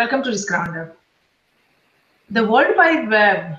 [0.00, 0.96] Welcome to this roundup.
[2.30, 3.58] The World Wide Web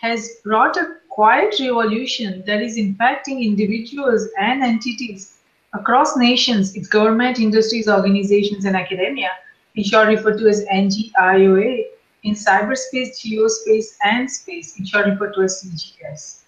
[0.00, 5.40] has brought a quiet revolution that is impacting individuals and entities
[5.74, 9.32] across nations, its government, industries, organizations, and academia,
[9.74, 11.84] in short referred to as NGIOA,
[12.22, 16.44] in cyberspace, geospace, and space, in short referred to as CGS.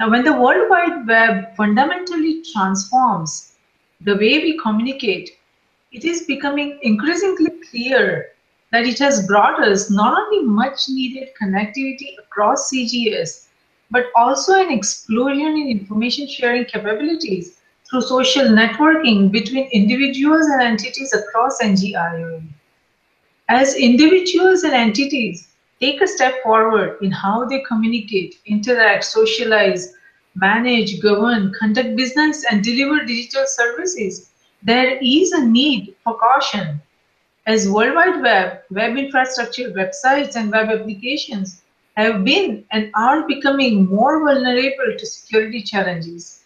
[0.00, 3.52] Now, when the World Wide Web fundamentally transforms
[4.00, 5.38] the way we communicate,
[5.92, 8.33] it is becoming increasingly clear
[8.74, 13.46] that it has brought us not only much needed connectivity across CGS,
[13.92, 21.14] but also an explosion in information sharing capabilities through social networking between individuals and entities
[21.14, 22.42] across NGIOA.
[23.48, 25.46] As individuals and entities
[25.78, 29.94] take a step forward in how they communicate, interact, socialize,
[30.34, 34.30] manage, govern, conduct business, and deliver digital services,
[34.64, 36.80] there is a need for caution.
[37.46, 41.60] As World Wide Web, web infrastructure, websites, and web applications
[41.94, 46.44] have been and are becoming more vulnerable to security challenges.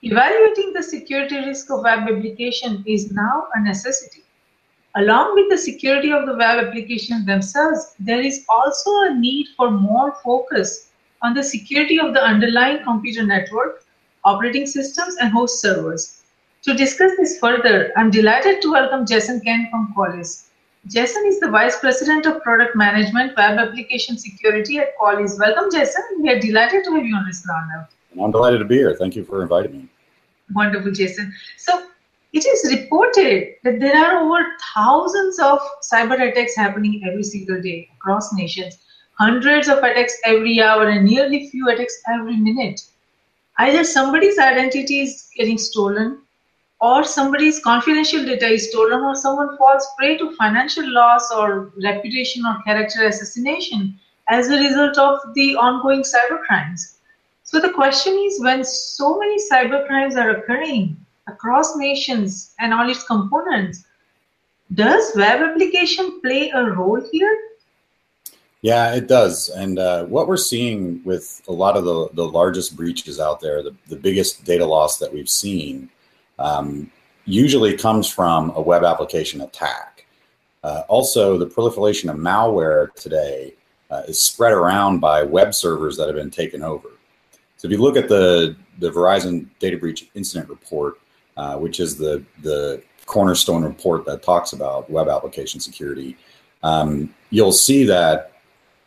[0.00, 4.24] Evaluating the security risk of web application is now a necessity.
[4.94, 9.70] Along with the security of the web applications themselves, there is also a need for
[9.70, 10.88] more focus
[11.20, 13.84] on the security of the underlying computer network,
[14.24, 16.17] operating systems, and host servers.
[16.68, 20.48] To discuss this further, I'm delighted to welcome Jason Kent from Qualys.
[20.86, 25.38] Jason is the Vice President of Product Management, Web Application Security at Qualys.
[25.38, 26.02] Welcome, Jason.
[26.20, 27.90] We are delighted to have you on this roundup.
[28.22, 28.94] I'm delighted to be here.
[28.94, 29.88] Thank you for inviting me.
[30.52, 31.32] Wonderful, Jason.
[31.56, 31.86] So
[32.34, 34.44] it is reported that there are over
[34.74, 38.76] thousands of cyber attacks happening every single day across nations,
[39.14, 42.82] hundreds of attacks every hour, and nearly few attacks every minute.
[43.56, 46.20] Either somebody's identity is getting stolen,
[46.80, 52.44] or somebody's confidential data is stolen, or someone falls prey to financial loss or reputation
[52.46, 53.98] or character assassination
[54.28, 56.98] as a result of the ongoing cyber crimes.
[57.42, 62.88] So the question is when so many cyber crimes are occurring across nations and all
[62.88, 63.84] its components,
[64.74, 67.36] does web application play a role here?
[68.60, 69.48] Yeah, it does.
[69.48, 73.62] And uh, what we're seeing with a lot of the, the largest breaches out there,
[73.62, 75.90] the, the biggest data loss that we've seen,
[76.38, 76.90] um,
[77.24, 80.06] usually comes from a web application attack.
[80.64, 83.54] Uh, also, the proliferation of malware today
[83.90, 86.88] uh, is spread around by web servers that have been taken over.
[87.56, 91.00] So if you look at the the Verizon data breach incident report,
[91.36, 96.16] uh, which is the the cornerstone report that talks about web application security,
[96.62, 98.32] um, you'll see that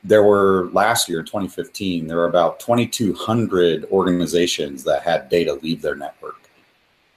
[0.04, 5.96] there were last year, 2015, there were about 2,200 organizations that had data leave their
[5.96, 6.41] network.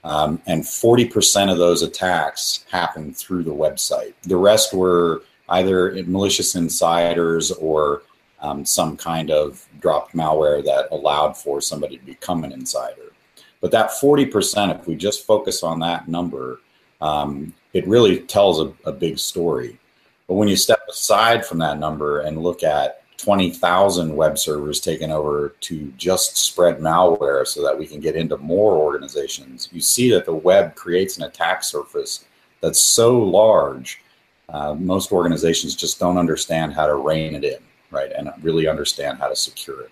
[0.05, 4.13] Um, and 40% of those attacks happened through the website.
[4.21, 8.03] The rest were either malicious insiders or
[8.39, 13.13] um, some kind of dropped malware that allowed for somebody to become an insider.
[13.61, 16.59] But that 40%, if we just focus on that number,
[17.01, 19.79] um, it really tells a, a big story.
[20.27, 25.09] But when you step aside from that number and look at 20,000 web servers taken
[25.09, 30.11] over to just spread malware so that we can get into more organizations, you see
[30.11, 32.25] that the web creates an attack surface
[32.61, 34.01] that's so large,
[34.49, 37.57] uh, most organizations just don't understand how to rein it in
[37.95, 38.11] right?
[38.15, 39.91] And really understand how to secure it.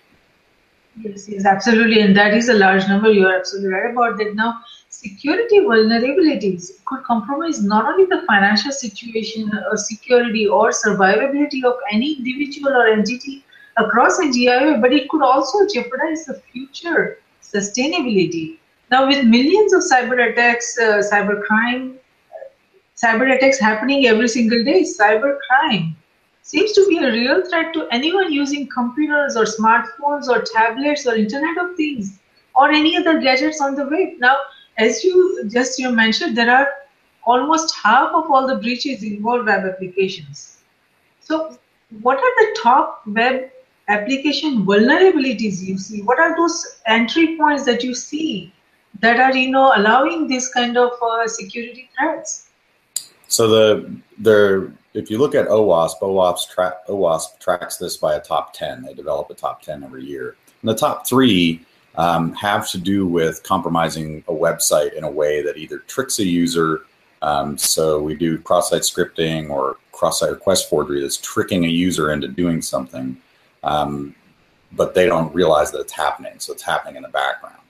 [1.00, 2.00] Yes, yes, absolutely.
[2.02, 3.10] And that is a large number.
[3.10, 4.34] You are absolutely right about that.
[4.34, 4.60] Now,
[5.04, 12.14] security vulnerabilities could compromise not only the financial situation or security or survivability of any
[12.14, 13.44] individual or entity
[13.76, 18.58] across NGIOA, but it could also jeopardize the future sustainability.
[18.90, 21.98] Now, with millions of cyber attacks, uh, cyber crime,
[22.96, 25.96] cyber attacks happening every single day, cyber crime
[26.42, 31.14] seems to be a real threat to anyone using computers or smartphones or tablets or
[31.14, 32.18] Internet of Things
[32.54, 34.10] or any other gadgets on the web.
[34.18, 34.36] Now,
[34.78, 36.68] as you just you mentioned, there are
[37.24, 40.58] almost half of all the breaches involve web applications.
[41.20, 41.58] So,
[42.02, 43.50] what are the top web
[43.88, 46.02] application vulnerabilities you see?
[46.02, 48.52] What are those entry points that you see
[49.00, 52.48] that are you know allowing this kind of uh, security threats?
[53.28, 58.20] So the the if you look at OWASP, OWASP, tra- OWASP tracks this by a
[58.20, 58.82] top 10.
[58.82, 60.36] They develop a top 10 every year.
[60.62, 65.42] And the top three um, have to do with compromising a website in a way
[65.42, 66.82] that either tricks a user.
[67.22, 71.68] Um, so we do cross site scripting or cross site request forgery that's tricking a
[71.68, 73.16] user into doing something,
[73.62, 74.14] um,
[74.72, 76.38] but they don't realize that it's happening.
[76.38, 77.62] So it's happening in the background.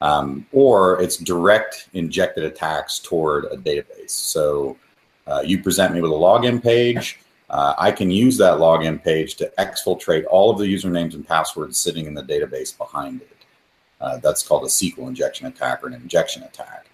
[0.00, 4.10] Um, or it's direct injected attacks toward a database.
[4.10, 4.76] So
[5.24, 7.20] Uh, you present me with a login page.
[7.48, 11.78] Uh, I can use that login page to exfiltrate all of the usernames and passwords
[11.78, 13.31] sitting in the database behind it.
[14.02, 16.86] Uh, that's called a SQL injection attack or an injection attack.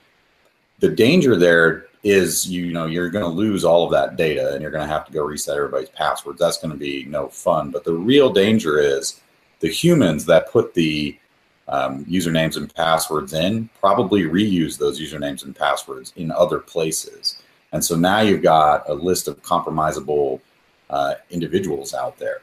[0.78, 4.62] The danger there is you know you're going to lose all of that data and
[4.62, 6.38] you're going to have to go reset everybody's passwords.
[6.38, 7.70] That's going to be no fun.
[7.70, 9.20] But the real danger is
[9.60, 11.19] the humans that put the
[11.66, 17.43] um, usernames and passwords in probably reuse those usernames and passwords in other places.
[17.72, 20.40] And so now you've got a list of compromisable
[20.88, 22.43] uh, individuals out there.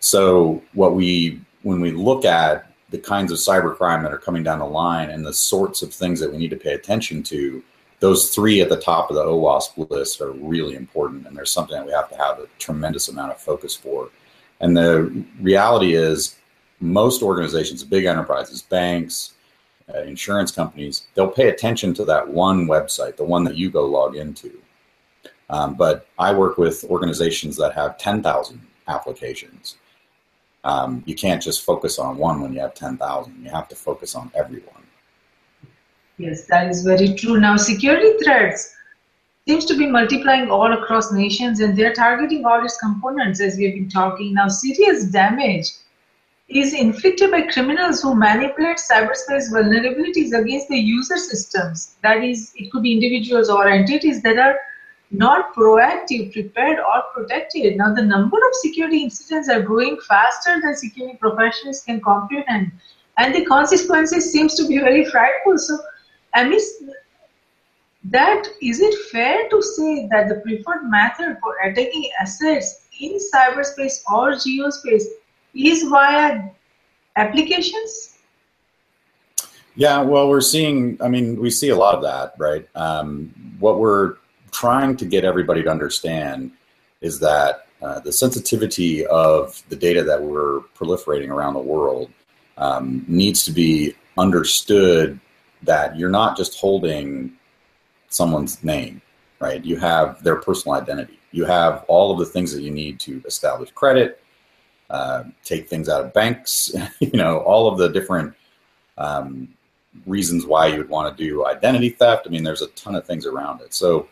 [0.00, 4.60] So what we when we look at the kinds of cybercrime that are coming down
[4.60, 7.60] the line and the sorts of things that we need to pay attention to,
[7.98, 11.76] those three at the top of the OWASP list are really important, and there's something
[11.76, 14.10] that we have to have a tremendous amount of focus for.
[14.60, 16.36] And the reality is,
[16.78, 19.32] most organizations, big enterprises, banks,
[19.92, 23.86] uh, insurance companies, they'll pay attention to that one website, the one that you go
[23.86, 24.52] log into.
[25.50, 29.78] Um, but I work with organizations that have 10,000 applications.
[30.64, 33.44] Um, you can't just focus on one when you have 10,000.
[33.44, 34.82] You have to focus on everyone.
[36.16, 37.38] Yes, that is very true.
[37.38, 38.74] Now, security threats
[39.46, 43.74] seems to be multiplying all across nations and they're targeting all its components as we've
[43.74, 44.32] been talking.
[44.32, 45.70] Now, serious damage
[46.48, 51.96] is inflicted by criminals who manipulate cyberspace vulnerabilities against the user systems.
[52.02, 54.58] That is, it could be individuals or entities that are
[55.10, 57.76] not proactive, prepared, or protected.
[57.76, 62.72] Now, the number of security incidents are growing faster than security professionals can comprehend,
[63.18, 65.58] and the consequences seems to be very frightful.
[65.58, 65.78] So,
[66.34, 66.84] amidst
[68.04, 74.02] that, is it fair to say that the preferred method for attacking assets in cyberspace
[74.10, 75.04] or geospace
[75.54, 76.42] is via
[77.16, 78.18] applications?
[79.76, 82.68] Yeah, well, we're seeing, I mean, we see a lot of that, right?
[82.76, 84.16] Um, what we're
[84.54, 86.52] trying to get everybody to understand
[87.00, 92.10] is that uh, the sensitivity of the data that we're proliferating around the world
[92.56, 95.18] um, needs to be understood
[95.62, 97.32] that you're not just holding
[98.08, 99.02] someone's name,
[99.40, 99.64] right?
[99.64, 101.18] You have their personal identity.
[101.32, 104.22] You have all of the things that you need to establish credit,
[104.88, 108.34] uh, take things out of banks, you know, all of the different
[108.98, 109.48] um,
[110.06, 112.26] reasons why you would want to do identity theft.
[112.26, 113.74] I mean, there's a ton of things around it.
[113.74, 114.08] So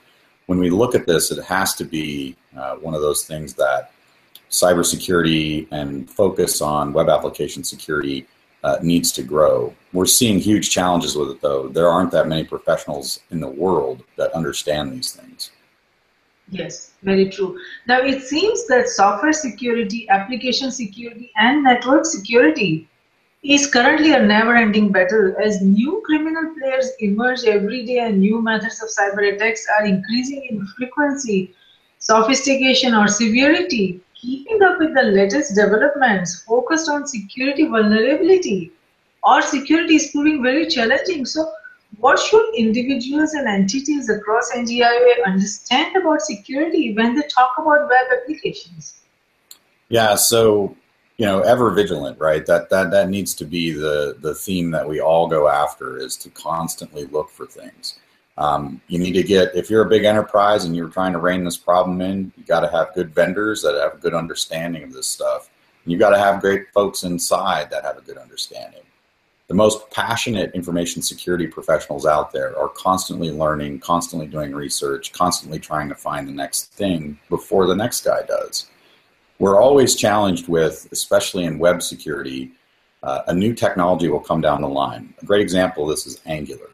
[0.46, 3.92] when we look at this, it has to be uh, one of those things that
[4.50, 8.26] cybersecurity and focus on web application security
[8.64, 9.74] uh, needs to grow.
[9.92, 11.68] We're seeing huge challenges with it, though.
[11.68, 15.50] There aren't that many professionals in the world that understand these things.
[16.48, 17.58] Yes, very true.
[17.86, 22.88] Now, it seems that software security, application security, and network security
[23.42, 28.80] is currently a never-ending battle as new criminal players emerge every day and new methods
[28.80, 31.52] of cyber attacks are increasing in frequency,
[31.98, 34.00] sophistication, or severity.
[34.14, 38.70] Keeping up with the latest developments focused on security vulnerability
[39.24, 41.26] or security is proving very challenging.
[41.26, 41.50] So,
[41.98, 48.06] what should individuals and entities across NGIOA understand about security when they talk about web
[48.16, 49.00] applications?
[49.88, 50.76] Yeah, so
[51.22, 52.44] you know ever vigilant right?
[52.46, 56.16] That that that needs to be the the theme that we all go after is
[56.16, 58.00] to constantly look for things.
[58.38, 61.44] Um, you need to get if you're a big enterprise and you're trying to rein
[61.44, 64.92] this problem in you got to have good vendors that have a good understanding of
[64.92, 65.48] this stuff.
[65.86, 68.82] You got to have great folks inside that have a good understanding.
[69.46, 75.60] The most passionate information security professionals out there are constantly learning constantly doing research constantly
[75.60, 78.66] trying to find the next thing before the next guy does
[79.38, 82.52] we're always challenged with, especially in web security,
[83.02, 85.12] uh, a new technology will come down the line.
[85.20, 86.70] A great example of this is Angular.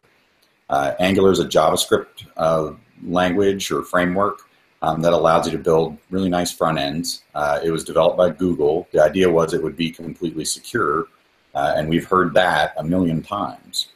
[0.68, 2.72] Uh, Angular is a JavaScript uh,
[3.02, 4.40] language or framework
[4.82, 7.22] um, that allows you to build really nice front ends.
[7.34, 8.86] Uh, it was developed by Google.
[8.92, 11.06] The idea was it would be completely secure,
[11.54, 13.88] uh, and we've heard that a million times.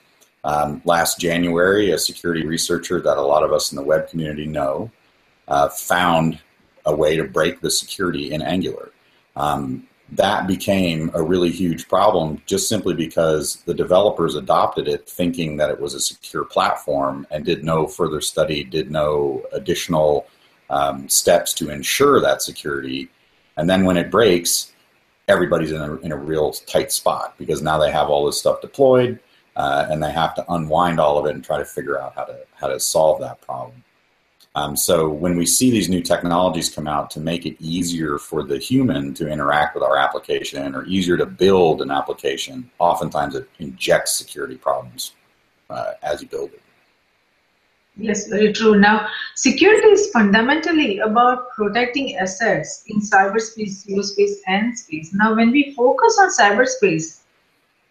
[0.45, 4.47] Um, last January, a security researcher that a lot of us in the web community
[4.47, 4.91] know
[5.47, 6.41] uh, found
[6.87, 8.91] a way to break the security in Angular.
[9.37, 15.57] Um, that became a really huge problem just simply because the developers adopted it thinking
[15.57, 20.27] that it was a secure platform and did no further study, did no additional
[20.69, 23.09] um, steps to ensure that security.
[23.57, 24.73] And then when it breaks,
[25.29, 28.61] everybody's in a, in a real tight spot because now they have all this stuff
[28.61, 29.19] deployed
[29.57, 32.25] uh, and they have to unwind all of it and try to figure out how
[32.25, 33.83] to, how to solve that problem.
[34.55, 38.43] Um, so when we see these new technologies come out to make it easier for
[38.43, 43.49] the human to interact with our application or easier to build an application, oftentimes it
[43.61, 45.13] injects security problems
[45.71, 46.63] uh, as you build it.
[47.97, 48.79] Yes, very true.
[48.79, 55.13] Now, security is fundamentally about protecting assets in cyberspace, space, and space.
[55.13, 57.21] Now, when we focus on cyberspace,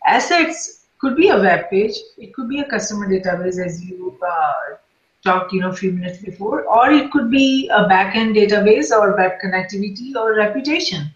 [0.08, 4.78] assets could be a web page, it could be a customer database, as you uh,
[5.24, 9.16] talked, you know, a few minutes before, or it could be a backend database or
[9.16, 11.12] web connectivity or reputation.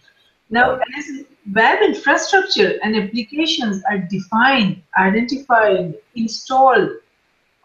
[0.49, 6.89] Now, as web infrastructure and applications are defined, identified, installed,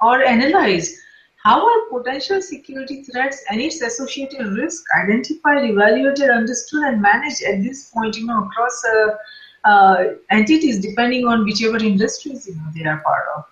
[0.01, 0.95] or analyzed,
[1.43, 7.63] how are potential security threats and its associated risk identified, evaluated, understood, and managed at
[7.63, 12.85] this point, you know, across uh, uh, entities, depending on whichever industries you know they
[12.85, 13.45] are part of?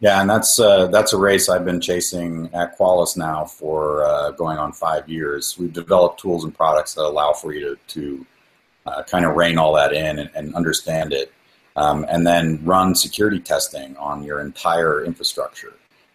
[0.00, 4.30] Yeah, and that's uh, that's a race I've been chasing at Qualys now for uh,
[4.30, 5.58] going on five years.
[5.58, 8.26] We've developed tools and products that allow for you to, to
[8.86, 11.32] uh, kind of rein all that in and, and understand it,
[11.74, 15.72] um, and then run security testing on your entire infrastructure.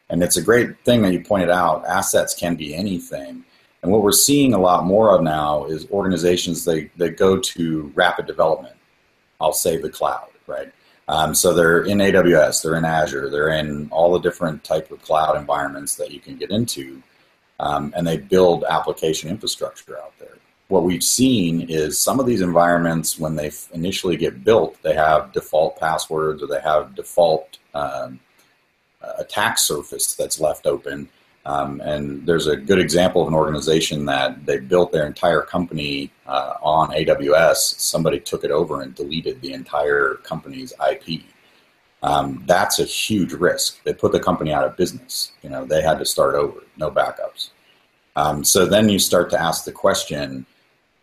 [0.10, 1.86] And it's a great thing that you pointed out.
[1.86, 3.44] Assets can be anything.
[3.82, 7.92] And what we're seeing a lot more of now is organizations they, that go to
[7.96, 8.76] rapid development.
[9.42, 10.72] I'll say the cloud, right?
[11.08, 15.02] Um, so they're in AWS, they're in Azure, they're in all the different type of
[15.02, 17.04] cloud environments that you can get into,
[17.60, 20.38] um, and they build application infrastructure out there.
[20.70, 25.34] What we've seen is some of these environments, when they initially get built, they have
[25.34, 28.20] default passwords or they have default um,
[29.18, 31.10] attack surface that's left open.
[31.46, 36.10] Um, and there's a good example of an organization that they built their entire company
[36.26, 37.80] uh, on AWS.
[37.80, 41.22] Somebody took it over and deleted the entire company's IP.
[42.02, 43.84] Um, that's a huge risk.
[43.84, 45.34] They put the company out of business.
[45.42, 47.50] You know, they had to start over, no backups.
[48.16, 50.46] Um, so then you start to ask the question: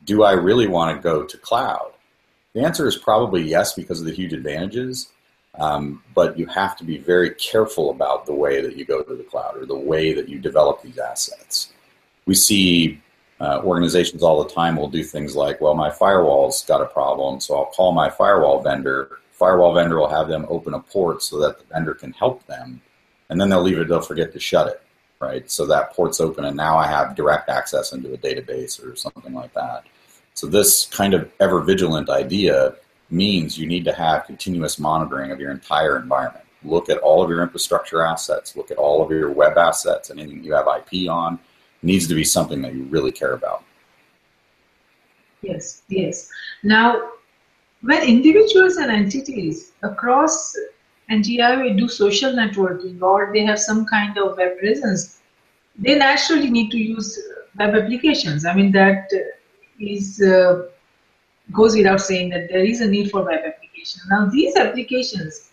[0.05, 1.93] Do I really want to go to cloud?
[2.55, 5.09] The answer is probably yes because of the huge advantages.
[5.59, 9.14] Um, but you have to be very careful about the way that you go to
[9.14, 11.73] the cloud or the way that you develop these assets.
[12.26, 13.00] We see
[13.40, 17.40] uh, organizations all the time will do things like, well, my firewall's got a problem,
[17.40, 19.19] so I'll call my firewall vendor.
[19.33, 22.80] Firewall vendor will have them open a port so that the vendor can help them,
[23.28, 23.88] and then they'll leave it.
[23.88, 24.83] They'll forget to shut it,
[25.21, 25.50] right?
[25.50, 29.33] So that port's open, and now I have direct access into a database or something
[29.33, 29.85] like that.
[30.35, 32.76] So this kind of ever vigilant idea
[33.11, 36.45] means you need to have continuous monitoring of your entire environment.
[36.62, 40.21] Look at all of your infrastructure assets, look at all of your web assets, and
[40.21, 41.38] anything you have IP on
[41.83, 43.64] needs to be something that you really care about.
[45.43, 46.29] Yes, yes.
[46.62, 47.12] Now,
[47.83, 50.55] when individuals and entities across
[51.11, 55.21] NGI do social networking or they have some kind of web presence,
[55.79, 57.19] they naturally need to use
[57.59, 58.45] web applications.
[58.45, 59.11] I mean, that
[59.79, 60.67] is uh,
[61.52, 64.00] goes without saying that there is a need for web application.
[64.09, 65.50] Now, these applications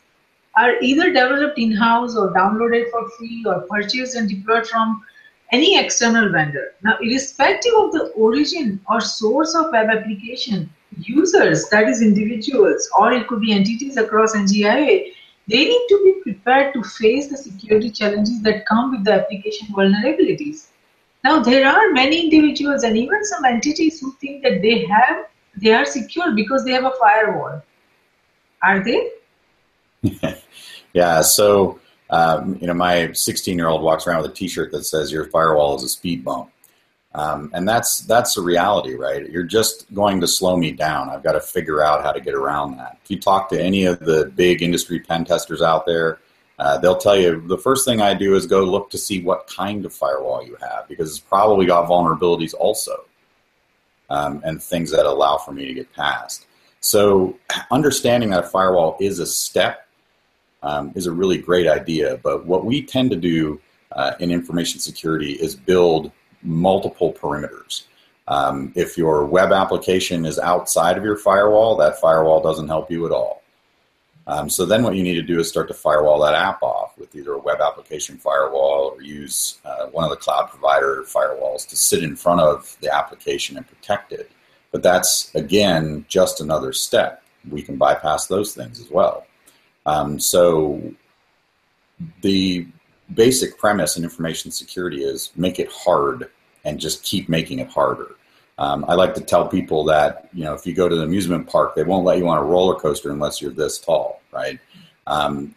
[0.55, 5.03] are either developed in-house or downloaded for free or purchased and deployed from
[5.51, 6.73] any external vendor.
[6.83, 13.13] Now, irrespective of the origin or source of web application, users, that is individuals, or
[13.13, 15.13] it could be entities across NGIA,
[15.47, 19.67] they need to be prepared to face the security challenges that come with the application
[19.67, 20.67] vulnerabilities.
[21.23, 25.25] Now, there are many individuals and even some entities who think that they have
[25.57, 27.61] they are secure because they have a firewall.
[28.61, 29.11] Are they?
[30.93, 31.21] yeah.
[31.21, 35.11] So, um, you know, my 16 year old walks around with a T-shirt that says
[35.11, 36.51] "Your firewall is a speed bump,"
[37.13, 39.29] um, and that's that's the reality, right?
[39.29, 41.09] You're just going to slow me down.
[41.09, 42.99] I've got to figure out how to get around that.
[43.03, 46.19] If you talk to any of the big industry pen testers out there,
[46.59, 49.47] uh, they'll tell you the first thing I do is go look to see what
[49.47, 53.05] kind of firewall you have because it's probably got vulnerabilities also
[54.09, 56.45] um, and things that allow for me to get past.
[56.79, 57.37] So,
[57.71, 59.87] understanding that a firewall is a step
[60.63, 62.19] um, is a really great idea.
[62.23, 63.59] But what we tend to do
[63.91, 66.11] uh, in information security is build
[66.43, 67.83] multiple perimeters.
[68.27, 73.05] Um, if your web application is outside of your firewall, that firewall doesn't help you
[73.05, 73.41] at all.
[74.27, 76.97] Um, so then what you need to do is start to firewall that app off
[76.97, 81.65] with either a web application firewall or use uh, one of the cloud provider firewalls
[81.69, 84.29] to sit in front of the application and protect it.
[84.71, 87.23] But that's, again, just another step.
[87.49, 89.25] We can bypass those things as well.
[89.85, 90.81] Um, so
[92.21, 92.67] the
[93.13, 96.29] basic premise in information security is make it hard
[96.65, 98.16] and just keep making it harder.
[98.59, 101.47] Um, I like to tell people that you know if you go to the amusement
[101.47, 104.59] park, they won't let you on a roller coaster unless you're this tall, right?
[105.05, 105.55] Um,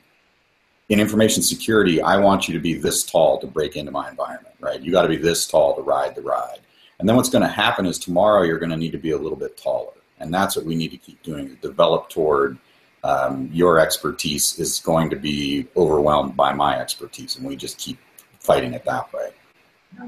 [0.88, 4.54] in information security, I want you to be this tall to break into my environment,
[4.59, 4.80] right?
[4.80, 6.59] You got to be this tall to ride the ride.
[6.99, 9.16] And then what's going to happen is tomorrow you're going to need to be a
[9.16, 12.59] little bit taller, and that's what we need to keep doing: develop toward
[13.02, 17.99] um, your expertise is going to be overwhelmed by my expertise, and we just keep
[18.40, 19.30] fighting it that way.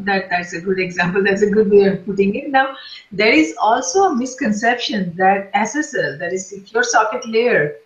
[0.01, 1.23] That that's a good example.
[1.23, 2.51] That's a good way of putting it.
[2.51, 2.77] Now,
[3.11, 7.77] there is also a misconception that SSL, that is secure socket layer,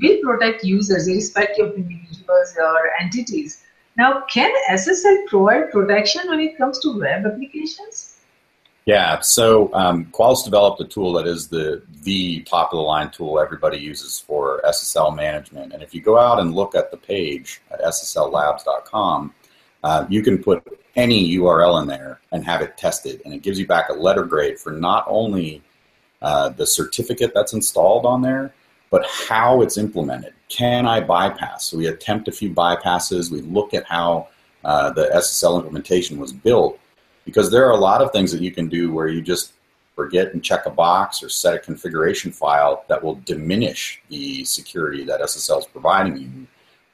[0.00, 3.64] will protect users irrespective of individuals or entities.
[3.96, 8.16] Now, can SSL provide protection when it comes to web applications?
[8.86, 13.10] Yeah, so um, Qualys developed a tool that is the the top of the line
[13.10, 15.74] tool everybody uses for SSL management.
[15.74, 19.34] And if you go out and look at the page at SSLLabs.com,
[19.82, 20.62] uh, you can put
[20.96, 24.24] any URL in there and have it tested, and it gives you back a letter
[24.24, 25.62] grade for not only
[26.22, 28.52] uh, the certificate that's installed on there,
[28.90, 30.34] but how it's implemented.
[30.48, 31.66] Can I bypass?
[31.66, 33.30] So we attempt a few bypasses.
[33.30, 34.28] We look at how
[34.64, 36.78] uh, the SSL implementation was built
[37.24, 39.52] because there are a lot of things that you can do where you just
[39.94, 45.04] forget and check a box or set a configuration file that will diminish the security
[45.04, 46.46] that SSL is providing you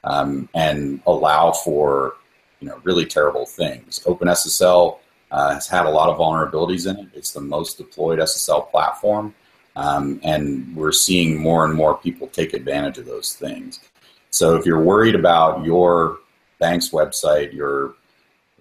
[0.03, 2.15] um, and allow for
[2.59, 3.99] you know really terrible things.
[4.05, 4.99] OpenSSL
[5.31, 7.07] uh, has had a lot of vulnerabilities in it.
[7.13, 9.33] It's the most deployed SSL platform.
[9.75, 13.79] Um, and we're seeing more and more people take advantage of those things.
[14.31, 16.17] So if you're worried about your
[16.59, 17.95] bank's website, your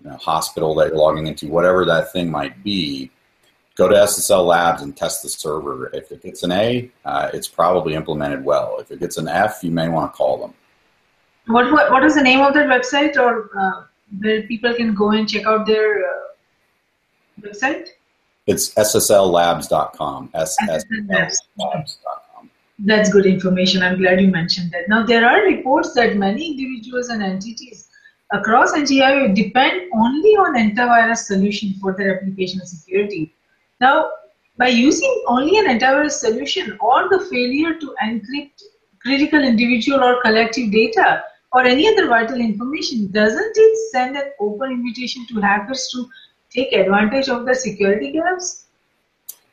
[0.02, 3.10] you know, hospital that you're logging into, whatever that thing might be,
[3.76, 5.90] go to SSL Labs and test the server.
[5.94, 8.76] If it gets an A, uh, it's probably implemented well.
[8.78, 10.54] If it gets an F, you may want to call them.
[11.46, 13.84] What what, what is the name of that website, or uh,
[14.20, 16.22] where people can go and check out their uh,
[17.40, 17.88] website?
[18.46, 20.30] It's ssllabs.com.
[20.34, 21.84] ssllabs.com.
[22.80, 23.82] That's good information.
[23.82, 24.88] I'm glad you mentioned that.
[24.88, 27.88] Now, there are reports that many individuals and entities
[28.32, 33.32] across NGIO depend only on antivirus solution for their application security.
[33.80, 34.10] Now,
[34.58, 38.62] by using only an antivirus solution or the failure to encrypt
[39.00, 41.22] critical individual or collective data
[41.56, 46.06] or any other vital information, doesn't it send an open invitation to hackers to
[46.50, 48.66] take advantage of the security gaps?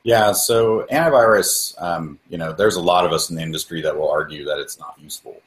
[0.04, 3.98] Yeah, so antivirus, um, you know, there's a lot of us in the industry that
[3.98, 5.42] will argue that it's not useful.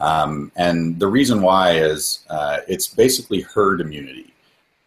[0.00, 4.34] Um, and the reason why is uh, it's basically herd immunity.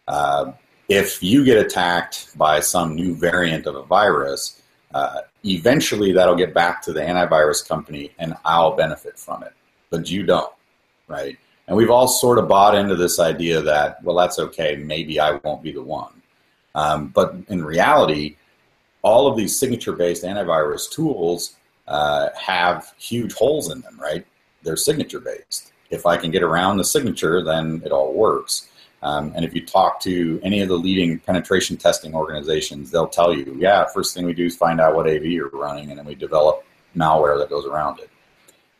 [0.06, 0.52] Uh,
[0.90, 4.60] if you get attacked by some new variant of a virus,
[4.92, 9.54] uh, eventually that'll get back to the antivirus company and I'll benefit from it.
[9.88, 10.52] But you don't,
[11.08, 11.38] right?
[11.66, 15.32] And we've all sort of bought into this idea that, well, that's okay, maybe I
[15.44, 16.22] won't be the one.
[16.74, 18.36] Um, but in reality,
[19.02, 24.26] all of these signature based antivirus tools uh, have huge holes in them, right?
[24.62, 25.72] They're signature based.
[25.90, 28.68] If I can get around the signature, then it all works.
[29.02, 33.34] Um, and if you talk to any of the leading penetration testing organizations, they'll tell
[33.34, 36.06] you, yeah, first thing we do is find out what AV you're running, and then
[36.06, 36.64] we develop
[36.96, 38.08] malware that goes around it.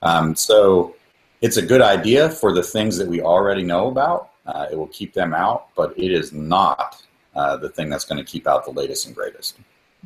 [0.00, 0.96] Um, so
[1.44, 4.30] it's a good idea for the things that we already know about.
[4.46, 7.02] Uh, it will keep them out, but it is not
[7.34, 9.58] uh, the thing that's going to keep out the latest and greatest.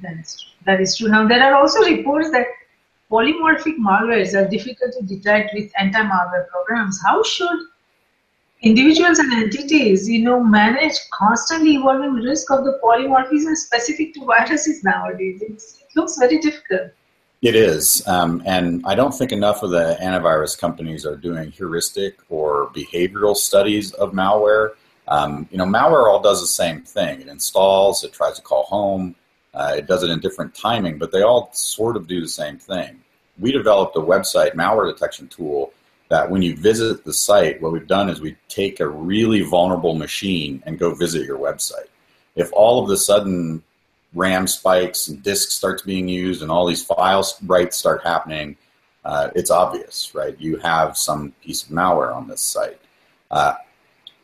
[0.02, 0.50] That is true.
[0.66, 1.08] That is true.
[1.08, 2.46] Now there are also reports that
[3.08, 7.00] polymorphic malwares are difficult to detect with anti-malware programs.
[7.06, 7.60] How should
[8.62, 14.82] individuals and entities, you know, manage constantly evolving risk of the polymorphism specific to viruses
[14.82, 15.40] nowadays?
[15.40, 16.90] It looks very difficult.
[17.40, 18.06] It is.
[18.08, 23.36] Um, and I don't think enough of the antivirus companies are doing heuristic or behavioral
[23.36, 24.72] studies of malware.
[25.06, 27.20] Um, you know, malware all does the same thing.
[27.20, 29.14] It installs, it tries to call home,
[29.54, 32.58] uh, it does it in different timing, but they all sort of do the same
[32.58, 33.00] thing.
[33.38, 35.72] We developed a website malware detection tool
[36.08, 39.94] that when you visit the site, what we've done is we take a really vulnerable
[39.94, 41.88] machine and go visit your website.
[42.34, 43.62] If all of a sudden
[44.14, 48.56] RAM spikes and disk starts being used and all these files writes start happening,
[49.04, 50.38] uh, it's obvious, right?
[50.40, 52.80] You have some piece of malware on this site.
[53.30, 53.54] Uh,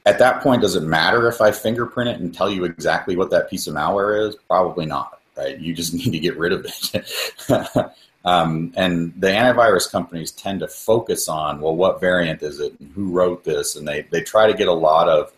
[0.06, 3.30] at that point, does it matter if I fingerprint it and tell you exactly what
[3.30, 4.36] that piece of malware is?
[4.48, 5.58] Probably not, right?
[5.58, 7.92] You just need to get rid of it.
[8.24, 12.92] um, and the antivirus companies tend to focus on, well, what variant is it and
[12.92, 13.76] who wrote this?
[13.76, 15.32] And they, they try to get a lot of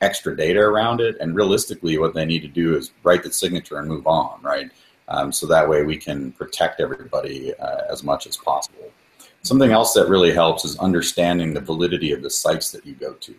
[0.00, 1.16] extra data around it.
[1.20, 4.70] And realistically, what they need to do is write the signature and move on, right?
[5.08, 8.92] Um, so that way we can protect everybody uh, as much as possible.
[9.42, 13.14] Something else that really helps is understanding the validity of the sites that you go
[13.14, 13.34] to.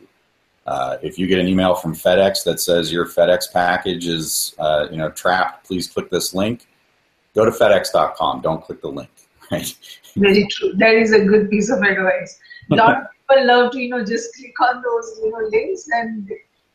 [0.65, 4.87] Uh, if you get an email from FedEx that says your FedEx package is, uh,
[4.91, 6.67] you know, trapped, please click this link.
[7.35, 8.41] Go to FedEx.com.
[8.41, 9.09] Don't click the link.
[10.17, 10.49] Right.
[10.51, 10.73] True.
[10.75, 12.39] That is a good piece of advice.
[12.71, 15.87] A lot of people love to, you know, just click on those, you know, links
[15.91, 16.29] and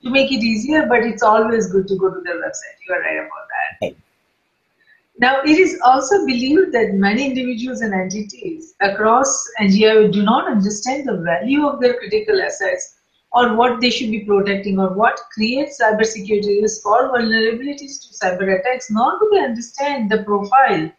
[0.04, 2.76] to make it easier, but it's always good to go to their website.
[2.86, 3.48] You are right about
[3.80, 3.94] that.
[5.18, 11.06] Now, it is also believed that many individuals and entities across NGIO do not understand
[11.06, 12.96] the value of their critical assets
[13.32, 18.58] or what they should be protecting or what creates cybersecurity risk or vulnerabilities to cyber
[18.58, 20.90] attacks, nor do they understand the profile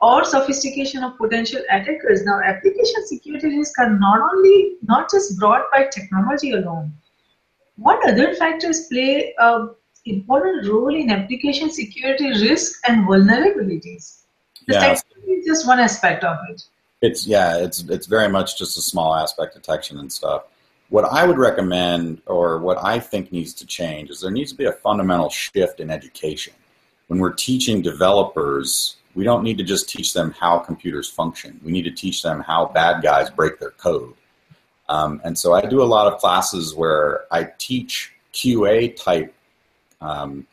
[0.00, 2.24] or sophistication of potential attackers.
[2.24, 6.92] Now, application security risks are not only not just brought by technology alone.
[7.80, 9.70] What other factors play an
[10.04, 14.24] important role in application security risk and vulnerabilities?
[14.66, 14.92] The Yeah.
[14.92, 16.62] is just one aspect of it.
[17.00, 20.42] It's yeah, it's it's very much just a small aspect detection and stuff.
[20.90, 24.58] What I would recommend, or what I think needs to change, is there needs to
[24.58, 26.52] be a fundamental shift in education.
[27.06, 31.58] When we're teaching developers, we don't need to just teach them how computers function.
[31.64, 34.14] We need to teach them how bad guys break their code.
[34.90, 39.32] Um, and so I do a lot of classes where I teach QA type
[40.00, 40.48] um,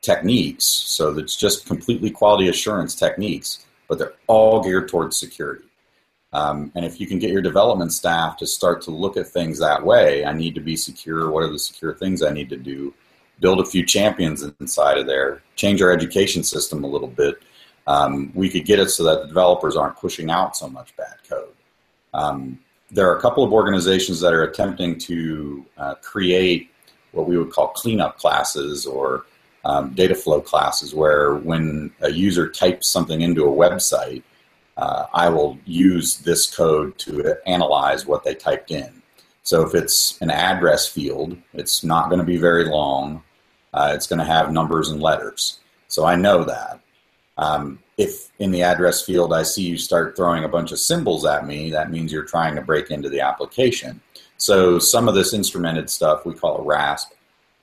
[0.00, 0.64] techniques.
[0.64, 5.64] So that's just completely quality assurance techniques, but they're all geared towards security.
[6.32, 9.58] Um, and if you can get your development staff to start to look at things
[9.58, 11.28] that way, I need to be secure.
[11.28, 12.94] What are the secure things I need to do?
[13.40, 15.42] Build a few champions inside of there.
[15.56, 17.42] Change our education system a little bit.
[17.88, 21.16] Um, we could get it so that the developers aren't pushing out so much bad
[21.28, 21.54] code.
[22.12, 22.60] Um,
[22.94, 26.70] there are a couple of organizations that are attempting to uh, create
[27.10, 29.26] what we would call cleanup classes or
[29.64, 34.22] um, data flow classes, where when a user types something into a website,
[34.76, 39.02] uh, I will use this code to analyze what they typed in.
[39.42, 43.22] So if it's an address field, it's not going to be very long.
[43.72, 45.58] Uh, it's going to have numbers and letters.
[45.88, 46.80] So I know that.
[47.38, 51.24] Um, if in the address field I see you start throwing a bunch of symbols
[51.24, 54.00] at me, that means you're trying to break into the application.
[54.36, 57.12] So some of this instrumented stuff we call a RASP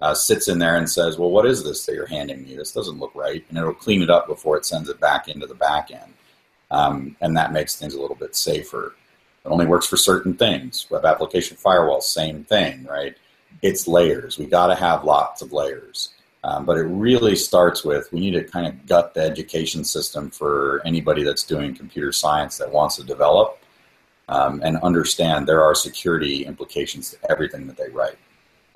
[0.02, 2.56] uh, sits in there and says, "Well, what is this that you're handing me?
[2.56, 5.46] This doesn't look right," and it'll clean it up before it sends it back into
[5.46, 6.14] the back end,
[6.72, 8.96] um, and that makes things a little bit safer.
[9.46, 10.88] It only works for certain things.
[10.90, 13.16] Web application firewall, same thing, right?
[13.62, 14.40] It's layers.
[14.40, 16.10] We got to have lots of layers.
[16.44, 20.32] Um, but it really starts with we need to kind of gut the education system
[20.32, 23.60] for anybody that's doing computer science that wants to develop
[24.28, 28.18] um, and understand there are security implications to everything that they write.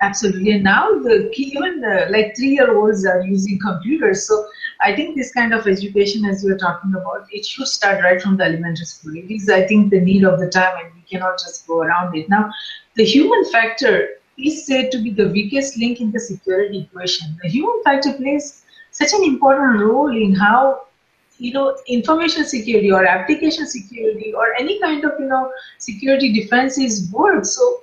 [0.02, 0.52] Absolutely.
[0.52, 4.28] And now the key, even the, like three year olds are using computers.
[4.28, 4.46] So
[4.82, 8.20] I think this kind of education, as you are talking about, it should start right
[8.20, 9.16] from the elementary school.
[9.16, 12.14] It is, I think, the need of the time, and we cannot just go around
[12.14, 12.28] it.
[12.28, 12.52] Now,
[12.94, 17.38] the human factor is said to be the weakest link in the security equation.
[17.42, 20.82] The human factor plays such an important role in how
[21.38, 27.10] you know information security or application security or any kind of you know security defenses
[27.12, 27.44] work.
[27.44, 27.82] So,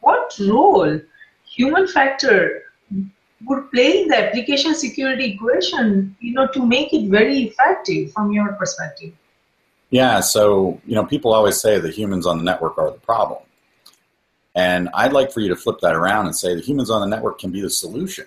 [0.00, 1.00] what role
[1.44, 2.62] human factor
[3.44, 8.32] would play in the application security equation, you know, to make it very effective from
[8.32, 9.12] your perspective?
[9.90, 13.40] Yeah, so you know, people always say the humans on the network are the problem.
[14.54, 17.14] And I'd like for you to flip that around and say the humans on the
[17.14, 18.26] network can be the solution.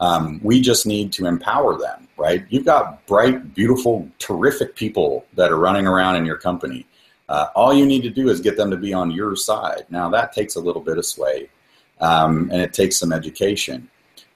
[0.00, 2.44] Um, we just need to empower them, right?
[2.48, 6.86] You've got bright, beautiful, terrific people that are running around in your company.
[7.28, 9.86] Uh, all you need to do is get them to be on your side.
[9.90, 11.48] Now, that takes a little bit of sway
[12.00, 13.88] um, and it takes some education.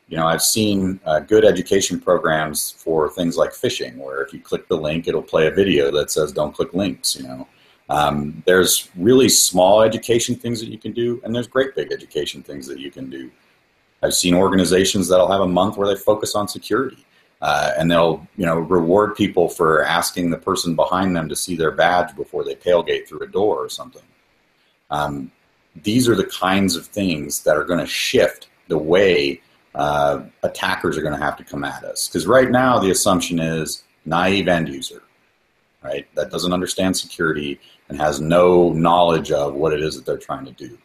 [0.08, 4.40] You know, I've seen uh, good education programs for things like phishing, where if you
[4.40, 7.48] click the link, it'll play a video that says "Don't click links." You know,
[7.88, 12.42] um, there's really small education things that you can do, and there's great big education
[12.42, 13.30] things that you can do.
[14.02, 17.04] I've seen organizations that'll have a month where they focus on security,
[17.40, 21.56] uh, and they'll you know reward people for asking the person behind them to see
[21.56, 24.02] their badge before they tailgate through a door or something.
[24.90, 25.30] Um,
[25.82, 29.40] these are the kinds of things that are going to shift the way
[29.74, 32.08] uh, attackers are going to have to come at us.
[32.08, 35.02] Because right now the assumption is naive end user,
[35.82, 36.06] right?
[36.14, 40.44] That doesn't understand security and has no knowledge of what it is that they're trying
[40.46, 40.78] to do.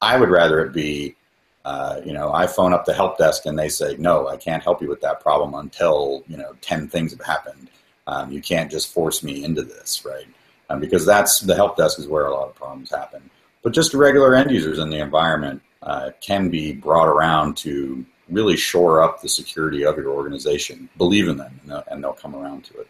[0.00, 1.16] I would rather it be,
[1.64, 4.62] uh, you know, I phone up the help desk and they say, no, I can't
[4.62, 7.70] help you with that problem until, you know, 10 things have happened.
[8.06, 10.26] Um, you can't just force me into this, right?
[10.68, 13.30] Um, because that's the help desk is where a lot of problems happen.
[13.62, 18.56] But just regular end users in the environment uh, can be brought around to really
[18.56, 20.88] shore up the security of your organization.
[20.96, 22.88] Believe in them, and they'll, and they'll come around to it.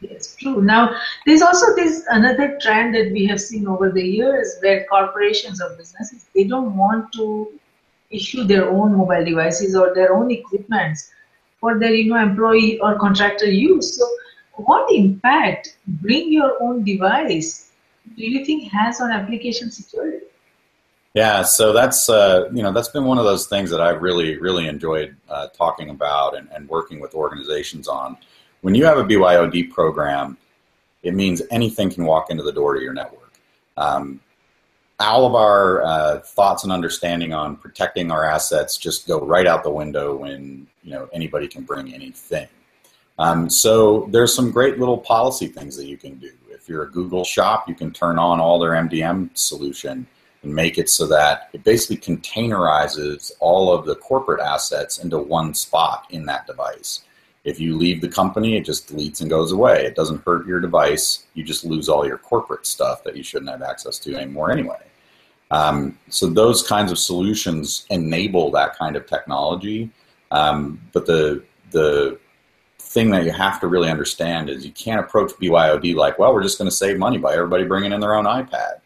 [0.00, 0.62] Yes, true.
[0.62, 5.60] Now, there's also this another trend that we have seen over the years where corporations
[5.60, 7.52] or businesses they don't want to
[8.10, 11.10] issue their own mobile devices or their own equipments
[11.60, 13.98] for their you know employee or contractor use.
[13.98, 14.08] So,
[14.54, 17.72] what impact bring your own device
[18.16, 20.24] do you think has on application security?
[21.14, 24.38] Yeah, so that's uh, you know that's been one of those things that I've really
[24.38, 28.16] really enjoyed uh, talking about and, and working with organizations on.
[28.62, 30.36] When you have a BYOD program,
[31.02, 33.32] it means anything can walk into the door to your network.
[33.76, 34.20] Um,
[35.00, 39.62] all of our uh, thoughts and understanding on protecting our assets just go right out
[39.62, 42.48] the window when you know anybody can bring anything.
[43.18, 46.30] Um, so there's some great little policy things that you can do.
[46.50, 50.06] If you're a Google shop, you can turn on all their MDM solution
[50.42, 55.54] and make it so that it basically containerizes all of the corporate assets into one
[55.54, 57.02] spot in that device.
[57.44, 59.84] If you leave the company, it just deletes and goes away.
[59.84, 61.26] It doesn't hurt your device.
[61.34, 64.78] You just lose all your corporate stuff that you shouldn't have access to anymore anyway.
[65.50, 69.90] Um, so those kinds of solutions enable that kind of technology.
[70.30, 72.18] Um, but the the
[72.78, 76.42] thing that you have to really understand is you can't approach BYOD like, well, we're
[76.42, 78.80] just going to save money by everybody bringing in their own iPad.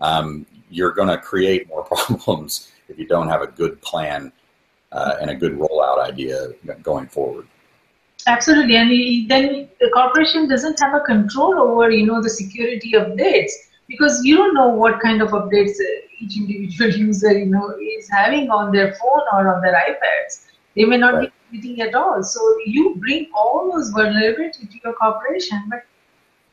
[0.00, 4.32] Um, you're going to create more problems if you don't have a good plan
[4.92, 6.48] uh, and a good rollout idea
[6.82, 7.48] going forward.
[8.26, 13.52] Absolutely, and then the corporation doesn't have a control over you know the security updates
[13.86, 15.78] because you don't know what kind of updates
[16.18, 20.46] each individual user you know is having on their phone or on their iPads.
[20.74, 21.32] They may not right.
[21.50, 22.22] be updating at all.
[22.22, 25.84] So you bring all those vulnerabilities to your corporation, but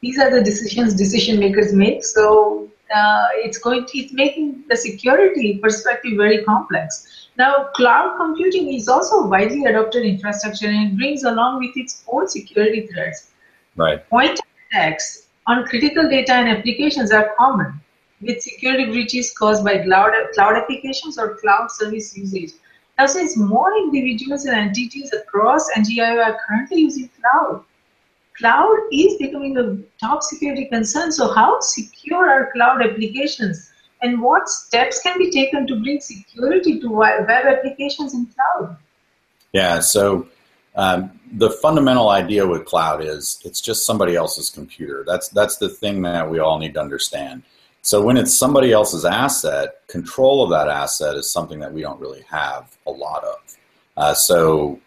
[0.01, 2.05] these are the decisions decision makers make.
[2.05, 7.22] So uh, it's going to, it's making the security perspective very complex.
[7.37, 12.27] Now, cloud computing is also widely adopted infrastructure and it brings along with its own
[12.27, 13.31] security threats.
[13.75, 14.07] Right.
[14.09, 14.39] Point
[14.71, 17.81] attacks on critical data and applications are common,
[18.21, 22.51] with security breaches caused by cloud, cloud applications or cloud service usage.
[22.99, 27.63] Now, since more individuals and entities across NGIO are currently using cloud,
[28.37, 31.11] cloud is becoming a top security concern.
[31.11, 33.71] So, how secure are cloud applications?
[34.03, 38.75] And what steps can be taken to bring security to web applications in cloud?
[39.53, 40.27] Yeah, so
[40.75, 45.05] um, the fundamental idea with cloud is it's just somebody else's computer.
[45.07, 47.43] That's that's the thing that we all need to understand.
[47.81, 51.99] So when it's somebody else's asset, control of that asset is something that we don't
[51.99, 53.37] really have a lot of.
[53.95, 54.79] Uh, so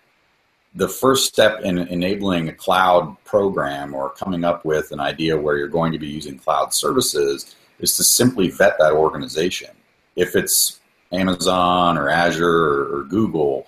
[0.75, 5.57] the first step in enabling a cloud program or coming up with an idea where
[5.57, 9.71] you're going to be using cloud services is to simply vet that organization.
[10.17, 10.81] If it's
[11.13, 13.67] Amazon or Azure or, Google,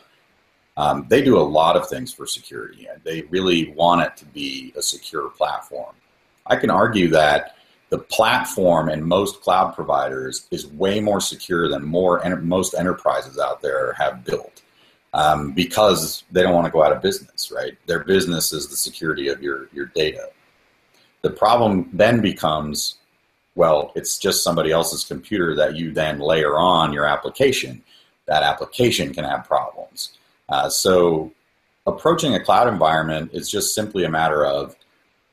[0.76, 2.86] um, they do a lot of things for security.
[2.86, 5.94] And they really want it to be a secure platform.
[6.46, 7.56] I can argue that
[7.90, 13.62] the platform in most cloud providers is way more secure than more most enterprises out
[13.62, 14.62] there have built
[15.14, 17.76] um, because they don't want to go out of business, right?
[17.86, 20.28] Their business is the security of your, your data.
[21.22, 22.96] The problem then becomes
[23.58, 27.82] well, it's just somebody else's computer that you then layer on your application.
[28.26, 30.16] That application can have problems.
[30.48, 31.32] Uh, so,
[31.84, 34.76] approaching a cloud environment is just simply a matter of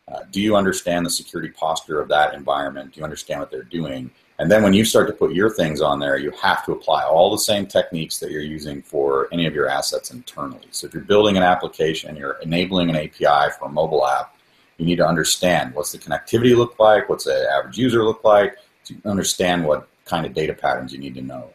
[0.08, 2.94] uh, do you understand the security posture of that environment?
[2.94, 4.10] Do you understand what they're doing?
[4.40, 7.04] And then when you start to put your things on there, you have to apply
[7.04, 10.68] all the same techniques that you're using for any of your assets internally.
[10.72, 14.35] So if you're building an application, you're enabling an API for a mobile app,
[14.78, 18.56] you need to understand what's the connectivity look like, what's the average user look like,
[18.86, 21.50] to understand what kind of data patterns you need to know.